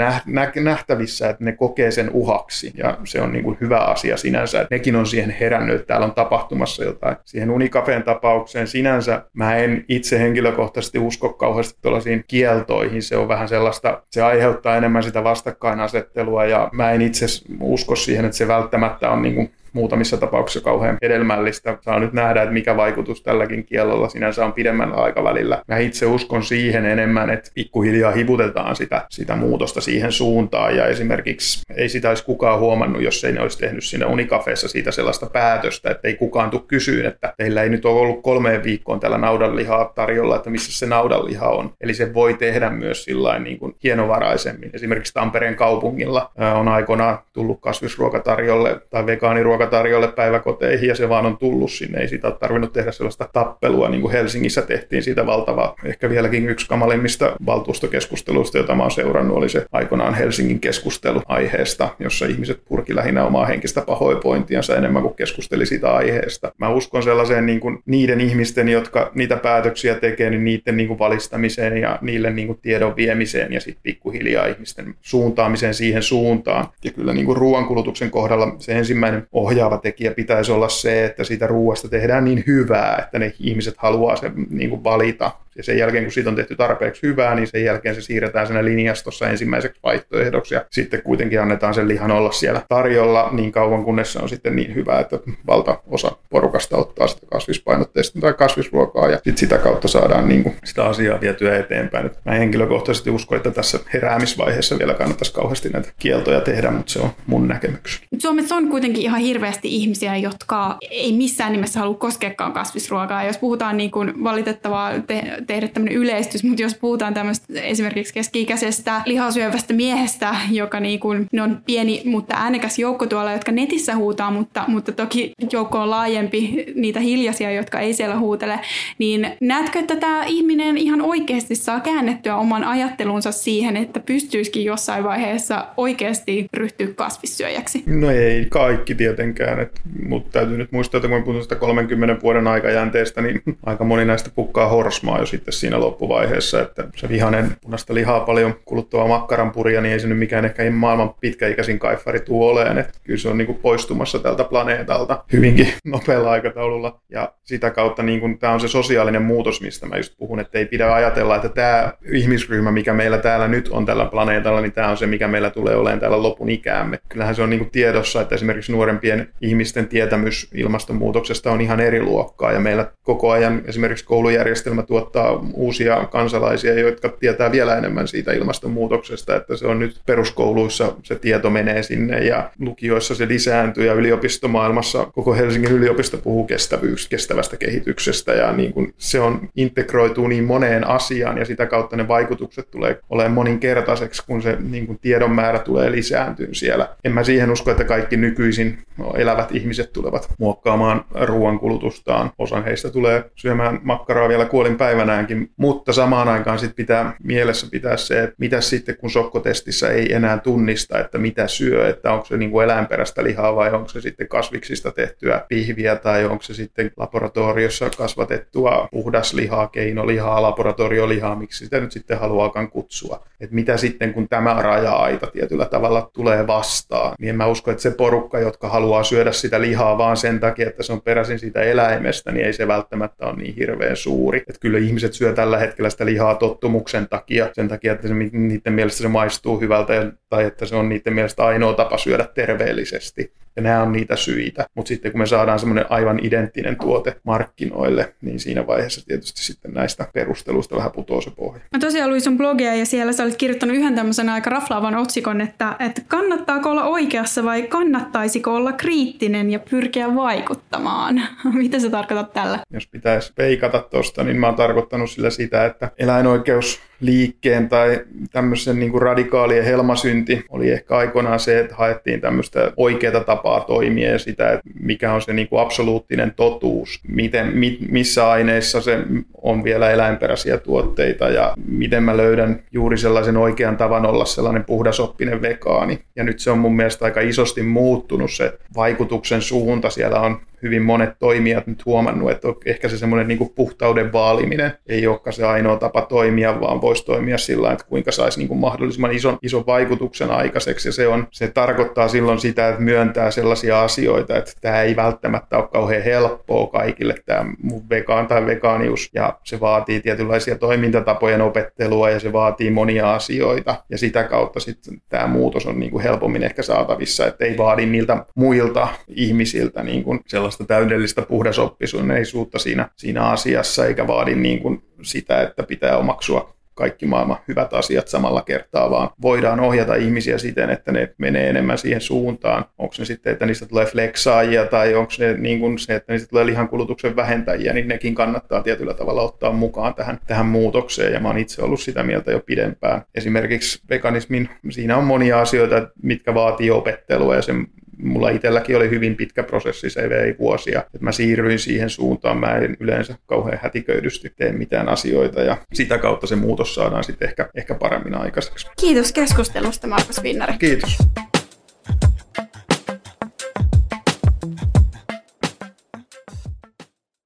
nähtävissä, 0.55 1.29
että 1.29 1.43
ne 1.43 1.51
kokee 1.51 1.91
sen 1.91 2.09
uhaksi 2.13 2.71
ja 2.77 2.97
se 3.03 3.21
on 3.21 3.31
niin 3.31 3.43
kuin 3.43 3.57
hyvä 3.61 3.79
asia 3.79 4.17
sinänsä, 4.17 4.61
että 4.61 4.75
nekin 4.75 4.95
on 4.95 5.05
siihen 5.05 5.29
herännyt, 5.29 5.75
että 5.75 5.87
täällä 5.87 6.05
on 6.05 6.13
tapahtumassa 6.13 6.83
jotain. 6.83 7.15
Siihen 7.25 7.49
Unicafeen 7.49 8.03
tapaukseen 8.03 8.67
sinänsä 8.67 9.21
mä 9.33 9.55
en 9.55 9.85
itse 9.89 10.19
henkilökohtaisesti 10.19 10.99
usko 10.99 11.33
kauheasti 11.33 11.79
tuollaisiin 11.81 12.23
kieltoihin, 12.27 13.03
se 13.03 13.17
on 13.17 13.27
vähän 13.27 13.49
sellaista, 13.49 14.01
se 14.11 14.21
aiheuttaa 14.21 14.77
enemmän 14.77 15.03
sitä 15.03 15.16
vastakkainasettelua 15.23 16.45
ja 16.45 16.69
mä 16.71 16.91
en 16.91 17.01
itse 17.01 17.25
usko 17.61 17.95
siihen, 17.95 18.25
että 18.25 18.37
se 18.37 18.47
välttämättä 18.47 19.11
on 19.11 19.21
niin 19.21 19.35
kuin 19.35 19.51
muutamissa 19.77 20.17
tapauksissa 20.17 20.63
kauhean 20.63 20.97
hedelmällistä. 21.01 21.77
Saa 21.81 21.99
nyt 21.99 22.13
nähdä, 22.13 22.41
että 22.41 22.53
mikä 22.53 22.77
vaikutus 22.77 23.23
tälläkin 23.23 23.65
kiellolla 23.65 24.09
sinänsä 24.09 24.45
on 24.45 24.53
pidemmällä 24.53 24.95
aikavälillä. 24.95 25.61
Mä 25.67 25.77
itse 25.77 26.05
uskon 26.05 26.43
siihen 26.43 26.85
enemmän, 26.85 27.29
että 27.29 27.51
pikkuhiljaa 27.53 28.11
hivutetaan 28.11 28.75
sitä, 28.75 29.05
sitä 29.09 29.35
muutosta 29.35 29.81
siihen 29.81 30.11
suuntaan 30.11 30.75
ja 30.75 30.85
esimerkiksi 30.85 31.61
ei 31.75 31.89
sitä 31.89 32.09
olisi 32.09 32.25
kukaan 32.25 32.59
huomannut, 32.59 33.01
jos 33.01 33.23
ei 33.23 33.31
ne 33.31 33.41
olisi 33.41 33.57
tehnyt 33.57 33.83
siinä 33.83 34.07
Unicafeessa 34.07 34.67
siitä 34.67 34.91
sellaista 34.91 35.25
päätöstä, 35.25 35.91
että 35.91 36.07
ei 36.07 36.15
kukaan 36.15 36.49
tule 36.49 36.61
kysyyn, 36.67 37.05
että 37.05 37.33
teillä 37.37 37.63
ei 37.63 37.69
nyt 37.69 37.85
ole 37.85 37.99
ollut 37.99 38.23
kolmeen 38.23 38.63
viikkoon 38.63 38.99
tällä 38.99 39.17
naudanlihaa 39.17 39.91
tarjolla, 39.95 40.35
että 40.35 40.49
missä 40.49 40.79
se 40.79 40.85
naudanliha 40.85 41.49
on. 41.49 41.73
Eli 41.81 41.93
se 41.93 42.13
voi 42.13 42.33
tehdä 42.33 42.69
myös 42.69 43.03
sillä 43.03 43.39
niin 43.39 43.59
kuin 43.59 43.75
hienovaraisemmin. 43.83 44.69
Esimerkiksi 44.73 45.13
Tampereen 45.13 45.55
kaupungilla 45.55 46.31
on 46.55 46.67
aikoinaan 46.67 47.19
tullut 47.33 47.61
kasvisruokatarjolle 47.61 48.81
tai 48.89 49.05
vegaaniruoka 49.05 49.66
ruokatarjolle 49.67 50.07
päiväkoteihin 50.07 50.89
ja 50.89 50.95
se 50.95 51.09
vaan 51.09 51.25
on 51.25 51.37
tullut 51.37 51.71
sinne. 51.71 51.99
Ei 51.99 52.07
siitä 52.07 52.27
ole 52.27 52.35
tarvinnut 52.39 52.73
tehdä 52.73 52.91
sellaista 52.91 53.29
tappelua, 53.33 53.89
niin 53.89 54.01
kuin 54.01 54.11
Helsingissä 54.11 54.61
tehtiin 54.61 55.03
siitä 55.03 55.25
valtavaa. 55.25 55.75
Ehkä 55.83 56.09
vieläkin 56.09 56.49
yksi 56.49 56.67
kamalimmista 56.67 57.35
valtuustokeskusteluista, 57.45 58.57
jota 58.57 58.75
mä 58.75 58.83
oon 58.83 58.91
seurannut, 58.91 59.37
oli 59.37 59.49
se 59.49 59.65
aikoinaan 59.71 60.13
Helsingin 60.13 60.59
keskustelu 60.59 61.21
aiheesta, 61.25 61.89
jossa 61.99 62.25
ihmiset 62.25 62.61
purki 62.65 62.95
lähinnä 62.95 63.25
omaa 63.25 63.45
henkistä 63.45 63.81
pahoinvointiansa 63.81 64.75
enemmän 64.75 65.01
kuin 65.01 65.15
keskusteli 65.15 65.65
siitä 65.65 65.93
aiheesta. 65.93 66.51
Mä 66.57 66.69
uskon 66.69 67.03
sellaiseen 67.03 67.45
niin 67.45 67.59
kuin 67.59 67.79
niiden 67.85 68.21
ihmisten, 68.21 68.69
jotka 68.69 69.11
niitä 69.15 69.37
päätöksiä 69.37 69.95
tekee, 69.95 70.29
niin 70.29 70.43
niiden 70.43 70.77
niin 70.77 70.87
kuin 70.87 70.99
valistamiseen 70.99 71.77
ja 71.77 71.99
niille 72.01 72.31
niin 72.31 72.47
kuin 72.47 72.59
tiedon 72.61 72.95
viemiseen 72.95 73.53
ja 73.53 73.61
sitten 73.61 73.83
pikkuhiljaa 73.83 74.45
ihmisten 74.45 74.95
suuntaamiseen 75.01 75.73
siihen 75.73 76.03
suuntaan. 76.03 76.67
Ja 76.83 76.91
kyllä 76.91 77.13
niin 77.13 77.25
kuin 77.25 77.37
ruoankulutuksen 77.37 78.11
kohdalla 78.11 78.55
se 78.59 78.77
ensimmäinen 78.77 79.27
ohjaava 79.47 79.77
tekijä 79.77 80.11
pitäisi 80.11 80.51
olla 80.51 80.69
se, 80.69 81.05
että 81.05 81.23
siitä 81.23 81.47
ruoasta 81.47 81.89
tehdään 81.89 82.25
niin 82.25 82.43
hyvää, 82.47 82.97
että 83.03 83.19
ne 83.19 83.33
ihmiset 83.39 83.75
haluaa 83.77 84.15
sen 84.15 84.33
niin 84.49 84.69
kuin 84.69 84.83
valita 84.83 85.31
ja 85.57 85.63
sen 85.63 85.77
jälkeen, 85.77 86.03
kun 86.03 86.11
siitä 86.11 86.29
on 86.29 86.35
tehty 86.35 86.55
tarpeeksi 86.55 87.03
hyvää, 87.03 87.35
niin 87.35 87.47
sen 87.47 87.63
jälkeen 87.63 87.95
se 87.95 88.01
siirretään 88.01 88.47
sinne 88.47 88.65
linjastossa 88.65 89.29
ensimmäiseksi 89.29 89.79
vaihtoehdoksi. 89.83 90.55
Ja 90.55 90.65
sitten 90.71 91.01
kuitenkin 91.01 91.41
annetaan 91.41 91.73
sen 91.73 91.87
lihan 91.87 92.11
olla 92.11 92.31
siellä 92.31 92.61
tarjolla 92.69 93.29
niin 93.31 93.51
kauan, 93.51 93.83
kunnes 93.83 94.13
se 94.13 94.19
on 94.19 94.29
sitten 94.29 94.55
niin 94.55 94.75
hyvä, 94.75 94.99
että 94.99 95.19
valtaosa 95.47 96.11
porukasta 96.29 96.77
ottaa 96.77 97.07
sitä 97.07 97.27
kasvispainotteista 97.31 98.19
tai 98.19 98.33
kasvisruokaa. 98.33 99.07
Ja 99.07 99.15
sitten 99.15 99.37
sitä 99.37 99.57
kautta 99.57 99.87
saadaan 99.87 100.27
niin 100.27 100.43
kuin 100.43 100.55
sitä 100.63 100.85
asiaa 100.85 101.21
vietyä 101.21 101.57
eteenpäin. 101.57 102.11
mä 102.25 102.31
henkilökohtaisesti 102.31 103.09
uskon, 103.09 103.37
että 103.37 103.51
tässä 103.51 103.79
heräämisvaiheessa 103.93 104.79
vielä 104.79 104.93
kannattaisi 104.93 105.33
kauheasti 105.33 105.69
näitä 105.69 105.89
kieltoja 105.99 106.41
tehdä, 106.41 106.71
mutta 106.71 106.91
se 106.91 106.99
on 106.99 107.09
mun 107.27 107.47
näkemykseni. 107.47 108.07
Suomessa 108.17 108.55
on 108.55 108.69
kuitenkin 108.69 109.03
ihan 109.03 109.19
hirveästi 109.19 109.75
ihmisiä, 109.75 110.17
jotka 110.17 110.77
ei 110.91 111.13
missään 111.13 111.51
nimessä 111.51 111.79
halua 111.79 111.95
koskekaan 111.95 112.53
kasvisruokaa. 112.53 113.23
Jos 113.23 113.37
puhutaan 113.37 113.77
niin 113.77 113.91
kuin 113.91 114.23
valitettavaa 114.23 114.91
te- 115.07 115.43
tehdä 115.47 115.67
tämmöinen 115.67 115.97
yleistys, 115.97 116.43
mutta 116.43 116.61
jos 116.61 116.75
puhutaan 116.75 117.13
tämmöistä 117.13 117.45
esimerkiksi 117.61 118.13
keski-ikäisestä 118.13 119.01
lihasyövästä 119.05 119.73
miehestä, 119.73 120.35
joka 120.51 120.79
niin 120.79 120.99
kuin, 120.99 121.27
ne 121.31 121.41
on 121.41 121.61
pieni, 121.65 122.01
mutta 122.05 122.35
äänekäs 122.37 122.79
joukko 122.79 123.05
tuolla, 123.05 123.31
jotka 123.31 123.51
netissä 123.51 123.95
huutaa, 123.95 124.31
mutta, 124.31 124.63
mutta 124.67 124.91
toki 124.91 125.31
joukko 125.51 125.79
on 125.79 125.89
laajempi 125.89 126.65
niitä 126.75 126.99
hiljaisia, 126.99 127.51
jotka 127.51 127.79
ei 127.79 127.93
siellä 127.93 128.17
huutele, 128.17 128.59
niin 128.97 129.31
näetkö, 129.41 129.79
että 129.79 129.95
tämä 129.95 130.23
ihminen 130.25 130.77
ihan 130.77 131.01
oikeasti 131.01 131.55
saa 131.55 131.79
käännettyä 131.79 132.35
oman 132.35 132.63
ajattelunsa 132.63 133.31
siihen, 133.31 133.77
että 133.77 133.99
pystyisikin 133.99 134.65
jossain 134.65 135.03
vaiheessa 135.03 135.67
oikeasti 135.77 136.47
ryhtyä 136.53 136.87
kasvissyöjäksi? 136.95 137.83
No 137.85 138.11
ei 138.11 138.45
kaikki 138.49 138.95
tietenkään, 138.95 139.59
et, 139.59 139.81
mutta 140.07 140.31
täytyy 140.31 140.57
nyt 140.57 140.71
muistaa, 140.71 140.97
että 140.97 141.07
kun 141.07 141.23
puhutaan 141.23 141.43
sitä 141.43 141.55
30 141.55 142.21
vuoden 142.23 142.47
aikajänteestä, 142.47 143.21
niin 143.21 143.41
aika 143.65 143.83
moni 143.83 144.05
näistä 144.05 144.29
pukkaa 144.35 144.67
horsmaa, 144.67 145.19
jos 145.19 145.33
sitten 145.37 145.53
siinä 145.53 145.79
loppuvaiheessa, 145.79 146.61
että 146.61 146.87
se 146.95 147.09
vihanen 147.09 147.51
punaista 147.61 147.93
lihaa 147.93 148.19
paljon 148.19 148.55
kuluttava 148.65 149.07
makkaranpurja, 149.07 149.81
niin 149.81 149.93
ei 149.93 149.99
se 149.99 150.07
nyt 150.07 150.19
mikään 150.19 150.45
ehkä 150.45 150.71
maailman 150.71 151.13
pitkäikäisin 151.13 151.79
kaifari 151.79 152.19
tuu 152.19 152.47
oleen, 152.47 152.77
että 152.77 152.99
kyllä 153.03 153.19
se 153.19 153.29
on 153.29 153.37
niin 153.37 153.45
kuin 153.45 153.57
poistumassa 153.57 154.19
tältä 154.19 154.43
planeetalta 154.43 155.23
hyvinkin 155.33 155.67
nopealla 155.85 156.31
aikataululla. 156.31 156.99
Ja 157.09 157.33
sitä 157.43 157.69
kautta 157.69 158.03
niin 158.03 158.19
kuin, 158.19 158.39
tämä 158.39 158.53
on 158.53 158.59
se 158.59 158.67
sosiaalinen 158.67 159.21
muutos, 159.21 159.61
mistä 159.61 159.85
mä 159.85 159.97
just 159.97 160.13
puhun, 160.17 160.39
että 160.39 160.57
ei 160.57 160.65
pidä 160.65 160.93
ajatella, 160.93 161.35
että 161.35 161.49
tämä 161.49 161.93
ihmisryhmä, 162.11 162.71
mikä 162.71 162.93
meillä 162.93 163.17
täällä 163.17 163.47
nyt 163.47 163.69
on 163.69 163.85
tällä 163.85 164.05
planeetalla, 164.05 164.61
niin 164.61 164.71
tämä 164.71 164.89
on 164.89 164.97
se, 164.97 165.07
mikä 165.07 165.27
meillä 165.27 165.49
tulee 165.49 165.75
olemaan 165.75 165.99
täällä 165.99 166.23
lopun 166.23 166.49
ikäämme. 166.49 166.99
Kyllähän 167.09 167.35
se 167.35 167.41
on 167.41 167.49
niin 167.49 167.59
kuin 167.59 167.71
tiedossa, 167.71 168.21
että 168.21 168.35
esimerkiksi 168.35 168.71
nuorempien 168.71 169.29
ihmisten 169.41 169.87
tietämys 169.87 170.49
ilmastonmuutoksesta 170.53 171.51
on 171.51 171.61
ihan 171.61 171.79
eri 171.79 172.01
luokkaa. 172.01 172.51
Ja 172.51 172.59
meillä 172.59 172.91
koko 173.03 173.31
ajan 173.31 173.61
esimerkiksi 173.65 174.05
koulujärjestelmä 174.05 174.83
tuottaa 174.83 175.26
uusia 175.53 176.05
kansalaisia, 176.05 176.79
jotka 176.79 177.09
tietää 177.09 177.51
vielä 177.51 177.77
enemmän 177.77 178.07
siitä 178.07 178.33
ilmastonmuutoksesta, 178.33 179.35
että 179.35 179.57
se 179.57 179.67
on 179.67 179.79
nyt 179.79 180.01
peruskouluissa 180.05 180.93
se 181.03 181.15
tieto 181.15 181.49
menee 181.49 181.83
sinne 181.83 182.19
ja 182.19 182.49
lukioissa 182.59 183.15
se 183.15 183.27
lisääntyy 183.27 183.85
ja 183.85 183.93
yliopistomaailmassa 183.93 185.05
koko 185.05 185.33
Helsingin 185.33 185.71
yliopisto 185.71 186.17
puhuu 186.17 186.45
kestävyys, 186.45 187.07
kestävästä 187.07 187.57
kehityksestä 187.57 188.33
ja 188.33 188.51
niin 188.51 188.73
kuin 188.73 188.93
se 188.97 189.19
on 189.19 189.49
integroituu 189.55 190.27
niin 190.27 190.43
moneen 190.43 190.87
asiaan 190.87 191.37
ja 191.37 191.45
sitä 191.45 191.65
kautta 191.65 191.95
ne 191.95 192.07
vaikutukset 192.07 192.71
tulee 192.71 192.99
olemaan 193.09 193.33
moninkertaiseksi, 193.33 194.23
kun 194.27 194.41
se 194.41 194.57
niin 194.59 194.87
kuin 194.87 194.99
tiedon 194.99 195.31
määrä 195.31 195.59
tulee 195.59 195.91
lisääntyyn 195.91 196.55
siellä. 196.55 196.89
En 197.03 197.11
mä 197.11 197.23
siihen 197.23 197.51
usko, 197.51 197.71
että 197.71 197.83
kaikki 197.83 198.17
nykyisin 198.17 198.77
elävät 199.15 199.51
ihmiset 199.51 199.93
tulevat 199.93 200.29
muokkaamaan 200.39 201.05
ruoankulutustaan. 201.21 202.31
Osan 202.37 202.63
heistä 202.63 202.89
tulee 202.89 203.23
syömään 203.35 203.79
makkaraa 203.83 204.29
vielä 204.29 204.45
kuolinpäivänä 204.45 205.06
tänäänkin, 205.07 205.51
mutta 205.57 205.93
samaan 205.93 206.27
aikaan 206.27 206.59
sit 206.59 206.75
pitää 206.75 207.15
mielessä 207.23 207.67
pitää 207.71 207.97
se, 207.97 208.23
että 208.23 208.35
mitä 208.37 208.61
sitten 208.61 208.97
kun 208.97 209.09
sokkotestissä 209.09 209.89
ei 209.89 210.13
enää 210.13 210.37
tunnista, 210.37 210.99
että 210.99 211.17
mitä 211.17 211.47
syö, 211.47 211.89
että 211.89 212.13
onko 212.13 212.25
se 212.25 212.37
niin 212.37 212.51
kuin 212.51 212.63
eläinperäistä 212.63 213.23
lihaa 213.23 213.55
vai 213.55 213.71
onko 213.73 213.89
se 213.89 214.01
sitten 214.01 214.27
kasviksista 214.27 214.91
tehtyä 214.91 215.45
pihviä 215.47 215.95
tai 215.95 216.25
onko 216.25 216.43
se 216.43 216.53
sitten 216.53 216.91
laboratoriossa 216.97 217.89
kasvatettua 217.97 218.87
puhdaslihaa, 218.91 219.67
keinolihaa, 219.67 220.41
laboratoriolihaa, 220.41 221.35
miksi 221.35 221.65
sitä 221.65 221.79
nyt 221.79 221.91
sitten 221.91 222.19
haluaakaan 222.19 222.69
kutsua. 222.69 223.23
Että 223.39 223.55
mitä 223.55 223.77
sitten 223.77 224.13
kun 224.13 224.29
tämä 224.29 224.53
raja-aita 224.61 225.27
tietyllä 225.27 225.65
tavalla 225.65 226.09
tulee 226.13 226.47
vastaan, 226.47 227.15
niin 227.19 227.29
en 227.29 227.35
mä 227.35 227.47
usko, 227.47 227.71
että 227.71 227.83
se 227.83 227.91
porukka, 227.91 228.39
jotka 228.39 228.69
haluaa 228.69 229.03
syödä 229.03 229.31
sitä 229.31 229.61
lihaa 229.61 229.97
vaan 229.97 230.17
sen 230.17 230.39
takia, 230.39 230.67
että 230.67 230.83
se 230.83 230.93
on 230.93 231.01
peräisin 231.01 231.39
siitä 231.39 231.61
eläimestä, 231.61 232.31
niin 232.31 232.45
ei 232.45 232.53
se 232.53 232.67
välttämättä 232.67 233.25
ole 233.25 233.35
niin 233.35 233.55
hirveän 233.55 233.95
suuri. 233.95 234.39
Että 234.39 234.59
kyllä 234.59 234.77
ihmiset 234.97 235.13
syö 235.13 235.33
tällä 235.33 235.57
hetkellä 235.57 235.89
sitä 235.89 236.05
lihaa 236.05 236.35
tottumuksen 236.35 237.07
takia, 237.09 237.49
sen 237.53 237.67
takia, 237.67 237.93
että 237.93 238.07
se, 238.07 238.13
niiden 238.31 238.73
mielestä 238.73 239.01
se 239.01 239.07
maistuu 239.07 239.59
hyvältä 239.59 240.11
tai 240.29 240.43
että 240.43 240.65
se 240.65 240.75
on 240.75 240.89
niiden 240.89 241.13
mielestä 241.13 241.45
ainoa 241.45 241.73
tapa 241.73 241.97
syödä 241.97 242.27
terveellisesti. 242.35 243.33
Ja 243.55 243.63
nämä 243.63 243.81
on 243.81 243.91
niitä 243.91 244.15
syitä. 244.15 244.65
Mutta 244.75 244.87
sitten 244.87 245.11
kun 245.11 245.19
me 245.21 245.25
saadaan 245.25 245.59
semmoinen 245.59 245.85
aivan 245.89 246.19
identtinen 246.25 246.77
tuote 246.77 247.15
markkinoille, 247.23 248.13
niin 248.21 248.39
siinä 248.39 248.67
vaiheessa 248.67 249.05
tietysti 249.05 249.43
sitten 249.43 249.73
näistä 249.73 250.07
perusteluista 250.13 250.75
vähän 250.75 250.91
putoaa 250.91 251.21
se 251.21 251.31
pohja. 251.31 251.61
Mä 251.71 251.79
tosiaan 251.79 252.09
luin 252.09 252.21
sun 252.21 252.37
blogia 252.37 252.75
ja 252.75 252.85
siellä 252.85 253.13
sä 253.13 253.23
olit 253.23 253.35
kirjoittanut 253.35 253.75
yhden 253.75 253.95
tämmöisen 253.95 254.29
aika 254.29 254.49
raflaavan 254.49 254.95
otsikon, 254.95 255.41
että, 255.41 255.75
että 255.79 256.01
kannattaako 256.07 256.69
olla 256.69 256.83
oikeassa 256.83 257.43
vai 257.43 257.61
kannattaisiko 257.61 258.55
olla 258.55 258.73
kriittinen 258.73 259.49
ja 259.49 259.59
pyrkiä 259.59 260.15
vaikuttamaan. 260.15 261.21
Mitä 261.53 261.79
sä 261.79 261.89
tarkoitat 261.89 262.33
tällä? 262.33 262.59
Jos 262.73 262.87
pitäisi 262.87 263.33
peikata 263.35 263.79
tuosta, 263.79 264.23
niin 264.23 264.37
mä 264.37 264.47
oon 264.47 264.55
tarkoittanut 264.55 265.11
sillä 265.11 265.29
sitä, 265.29 265.65
että 265.65 265.91
eläinoikeus 265.97 266.79
liikkeen 266.99 267.69
tai 267.69 267.99
tämmöisen 268.31 268.79
niin 268.79 269.01
radikaalien 269.01 269.65
helmasynti 269.65 270.45
oli 270.49 270.71
ehkä 270.71 270.97
aikoinaan 270.97 271.39
se, 271.39 271.59
että 271.59 271.75
haettiin 271.75 272.21
tämmöistä 272.21 272.71
oikeaa 272.77 273.23
tapaa 273.23 273.59
toimia 273.59 274.11
ja 274.11 274.19
sitä, 274.19 274.51
että 274.51 274.69
mikä 274.79 275.13
on 275.13 275.21
se 275.21 275.33
niin 275.33 275.47
kuin 275.47 275.61
absoluuttinen 275.61 276.33
totuus, 276.35 276.99
miten, 277.07 277.57
mi, 277.57 277.77
missä 277.89 278.29
aineissa 278.29 278.81
se 278.81 278.99
on 279.41 279.63
vielä 279.63 279.91
eläinperäisiä 279.91 280.57
tuotteita 280.57 281.29
ja 281.29 281.53
miten 281.67 282.03
mä 282.03 282.17
löydän 282.17 282.63
juuri 282.71 282.97
sellaisen 282.97 283.37
oikean 283.37 283.77
tavan 283.77 284.05
olla 284.05 284.25
sellainen 284.25 284.65
puhdasoppinen 284.65 285.41
vegaani. 285.41 285.99
Ja 286.15 286.23
nyt 286.23 286.39
se 286.39 286.51
on 286.51 286.59
mun 286.59 286.75
mielestä 286.75 287.05
aika 287.05 287.21
isosti 287.21 287.63
muuttunut 287.63 288.31
se 288.31 288.53
vaikutuksen 288.75 289.41
suunta. 289.41 289.89
Siellä 289.89 290.19
on 290.21 290.39
hyvin 290.63 290.81
monet 290.81 291.09
toimijat 291.19 291.67
nyt 291.67 291.85
huomannut, 291.85 292.31
että 292.31 292.47
ehkä 292.65 292.89
se 292.89 292.97
semmoinen 292.97 293.27
niin 293.27 293.51
puhtauden 293.55 294.13
vaaliminen 294.13 294.71
ei 294.87 295.07
olekaan 295.07 295.33
se 295.33 295.45
ainoa 295.45 295.77
tapa 295.77 296.01
toimia, 296.01 296.59
vaan 296.59 296.81
voisi 296.81 297.05
toimia 297.05 297.37
sillä 297.37 297.71
että 297.71 297.85
kuinka 297.85 298.11
saisi 298.11 298.39
niin 298.39 298.47
kuin 298.47 298.59
mahdollisimman 298.59 299.11
ison, 299.11 299.37
ison 299.41 299.65
vaikutuksen 299.65 300.31
aikaiseksi. 300.31 300.87
Ja 300.87 300.93
se, 300.93 301.07
on, 301.07 301.27
se 301.31 301.47
tarkoittaa 301.47 302.07
silloin 302.07 302.39
sitä, 302.39 302.69
että 302.69 302.81
myöntää 302.81 303.31
sellaisia 303.31 303.83
asioita, 303.83 304.37
että 304.37 304.51
tämä 304.61 304.81
ei 304.81 304.95
välttämättä 304.95 305.57
ole 305.57 305.67
kauhean 305.67 306.03
helppoa 306.03 306.67
kaikille, 306.67 307.15
tämä 307.25 307.45
mun 307.61 307.89
vegaan 307.89 308.27
tai 308.27 308.45
vegaanius. 308.45 309.09
Ja 309.13 309.39
se 309.43 309.59
vaatii 309.59 309.99
tietynlaisia 309.99 310.57
toimintatapojen 310.57 311.41
opettelua 311.41 312.09
ja 312.09 312.19
se 312.19 312.33
vaatii 312.33 312.71
monia 312.71 313.15
asioita. 313.15 313.75
Ja 313.89 313.97
sitä 313.97 314.23
kautta 314.23 314.59
sitten 314.59 315.01
tämä 315.09 315.27
muutos 315.27 315.65
on 315.65 315.79
niin 315.79 315.91
kuin 315.91 316.03
helpommin 316.03 316.43
ehkä 316.43 316.61
saatavissa, 316.61 317.27
että 317.27 317.45
ei 317.45 317.57
vaadi 317.57 317.85
niiltä 317.85 318.25
muilta 318.35 318.87
ihmisiltä 319.07 319.83
niin 319.83 320.03
kuin 320.03 320.19
sellaista 320.51 320.65
täydellistä 320.65 321.21
puhdasoppisuutta 321.21 322.59
siinä, 322.59 322.89
siinä 322.95 323.23
asiassa, 323.23 323.85
eikä 323.85 324.07
vaadi 324.07 324.35
niin 324.35 324.59
kuin 324.59 324.83
sitä, 325.01 325.41
että 325.41 325.63
pitää 325.63 325.97
omaksua 325.97 326.57
kaikki 326.77 327.05
maailman 327.05 327.37
hyvät 327.47 327.73
asiat 327.73 328.07
samalla 328.07 328.41
kertaa, 328.41 328.89
vaan 328.89 329.09
voidaan 329.21 329.59
ohjata 329.59 329.95
ihmisiä 329.95 330.37
siten, 330.37 330.69
että 330.69 330.91
ne 330.91 331.13
menee 331.17 331.49
enemmän 331.49 331.77
siihen 331.77 332.01
suuntaan. 332.01 332.65
Onko 332.77 332.95
ne 332.99 333.05
sitten, 333.05 333.33
että 333.33 333.45
niistä 333.45 333.65
tulee 333.65 333.85
fleksaajia 333.85 334.65
tai 334.65 334.95
onko 334.95 335.11
ne 335.19 335.33
niin 335.33 335.59
kuin 335.59 335.79
se, 335.79 335.95
että 335.95 336.13
niistä 336.13 336.29
tulee 336.29 336.45
lihankulutuksen 336.45 337.15
vähentäjiä, 337.15 337.73
niin 337.73 337.87
nekin 337.87 338.15
kannattaa 338.15 338.63
tietyllä 338.63 338.93
tavalla 338.93 339.21
ottaa 339.21 339.51
mukaan 339.51 339.93
tähän, 339.93 340.19
tähän 340.27 340.45
muutokseen. 340.45 341.13
Ja 341.13 341.19
mä 341.19 341.27
oon 341.27 341.37
itse 341.37 341.61
ollut 341.61 341.81
sitä 341.81 342.03
mieltä 342.03 342.31
jo 342.31 342.39
pidempään. 342.39 343.01
Esimerkiksi 343.15 343.81
veganismin, 343.89 344.49
siinä 344.69 344.97
on 344.97 345.03
monia 345.03 345.41
asioita, 345.41 345.87
mitkä 346.03 346.33
vaatii 346.33 346.71
opettelua 346.71 347.35
ja 347.35 347.41
sen 347.41 347.67
mulla 348.01 348.29
itselläkin 348.29 348.77
oli 348.77 348.89
hyvin 348.89 349.15
pitkä 349.15 349.43
prosessi, 349.43 349.89
se 349.89 350.09
vei 350.09 350.35
vuosia. 350.39 350.79
Että 350.79 350.97
mä 350.99 351.11
siirryin 351.11 351.59
siihen 351.59 351.89
suuntaan, 351.89 352.37
mä 352.37 352.55
en 352.55 352.77
yleensä 352.79 353.15
kauhean 353.25 353.59
hätiköidysti 353.61 354.33
tee 354.35 354.51
mitään 354.51 354.89
asioita 354.89 355.41
ja 355.41 355.57
sitä 355.73 355.97
kautta 355.97 356.27
se 356.27 356.35
muutos 356.35 356.75
saadaan 356.75 357.03
sitten 357.03 357.29
ehkä, 357.29 357.49
ehkä 357.55 357.75
paremmin 357.75 358.15
aikaiseksi. 358.15 358.67
Kiitos 358.81 359.13
keskustelusta 359.13 359.87
Markus 359.87 360.23
Vinnari. 360.23 360.53
Kiitos. 360.57 360.97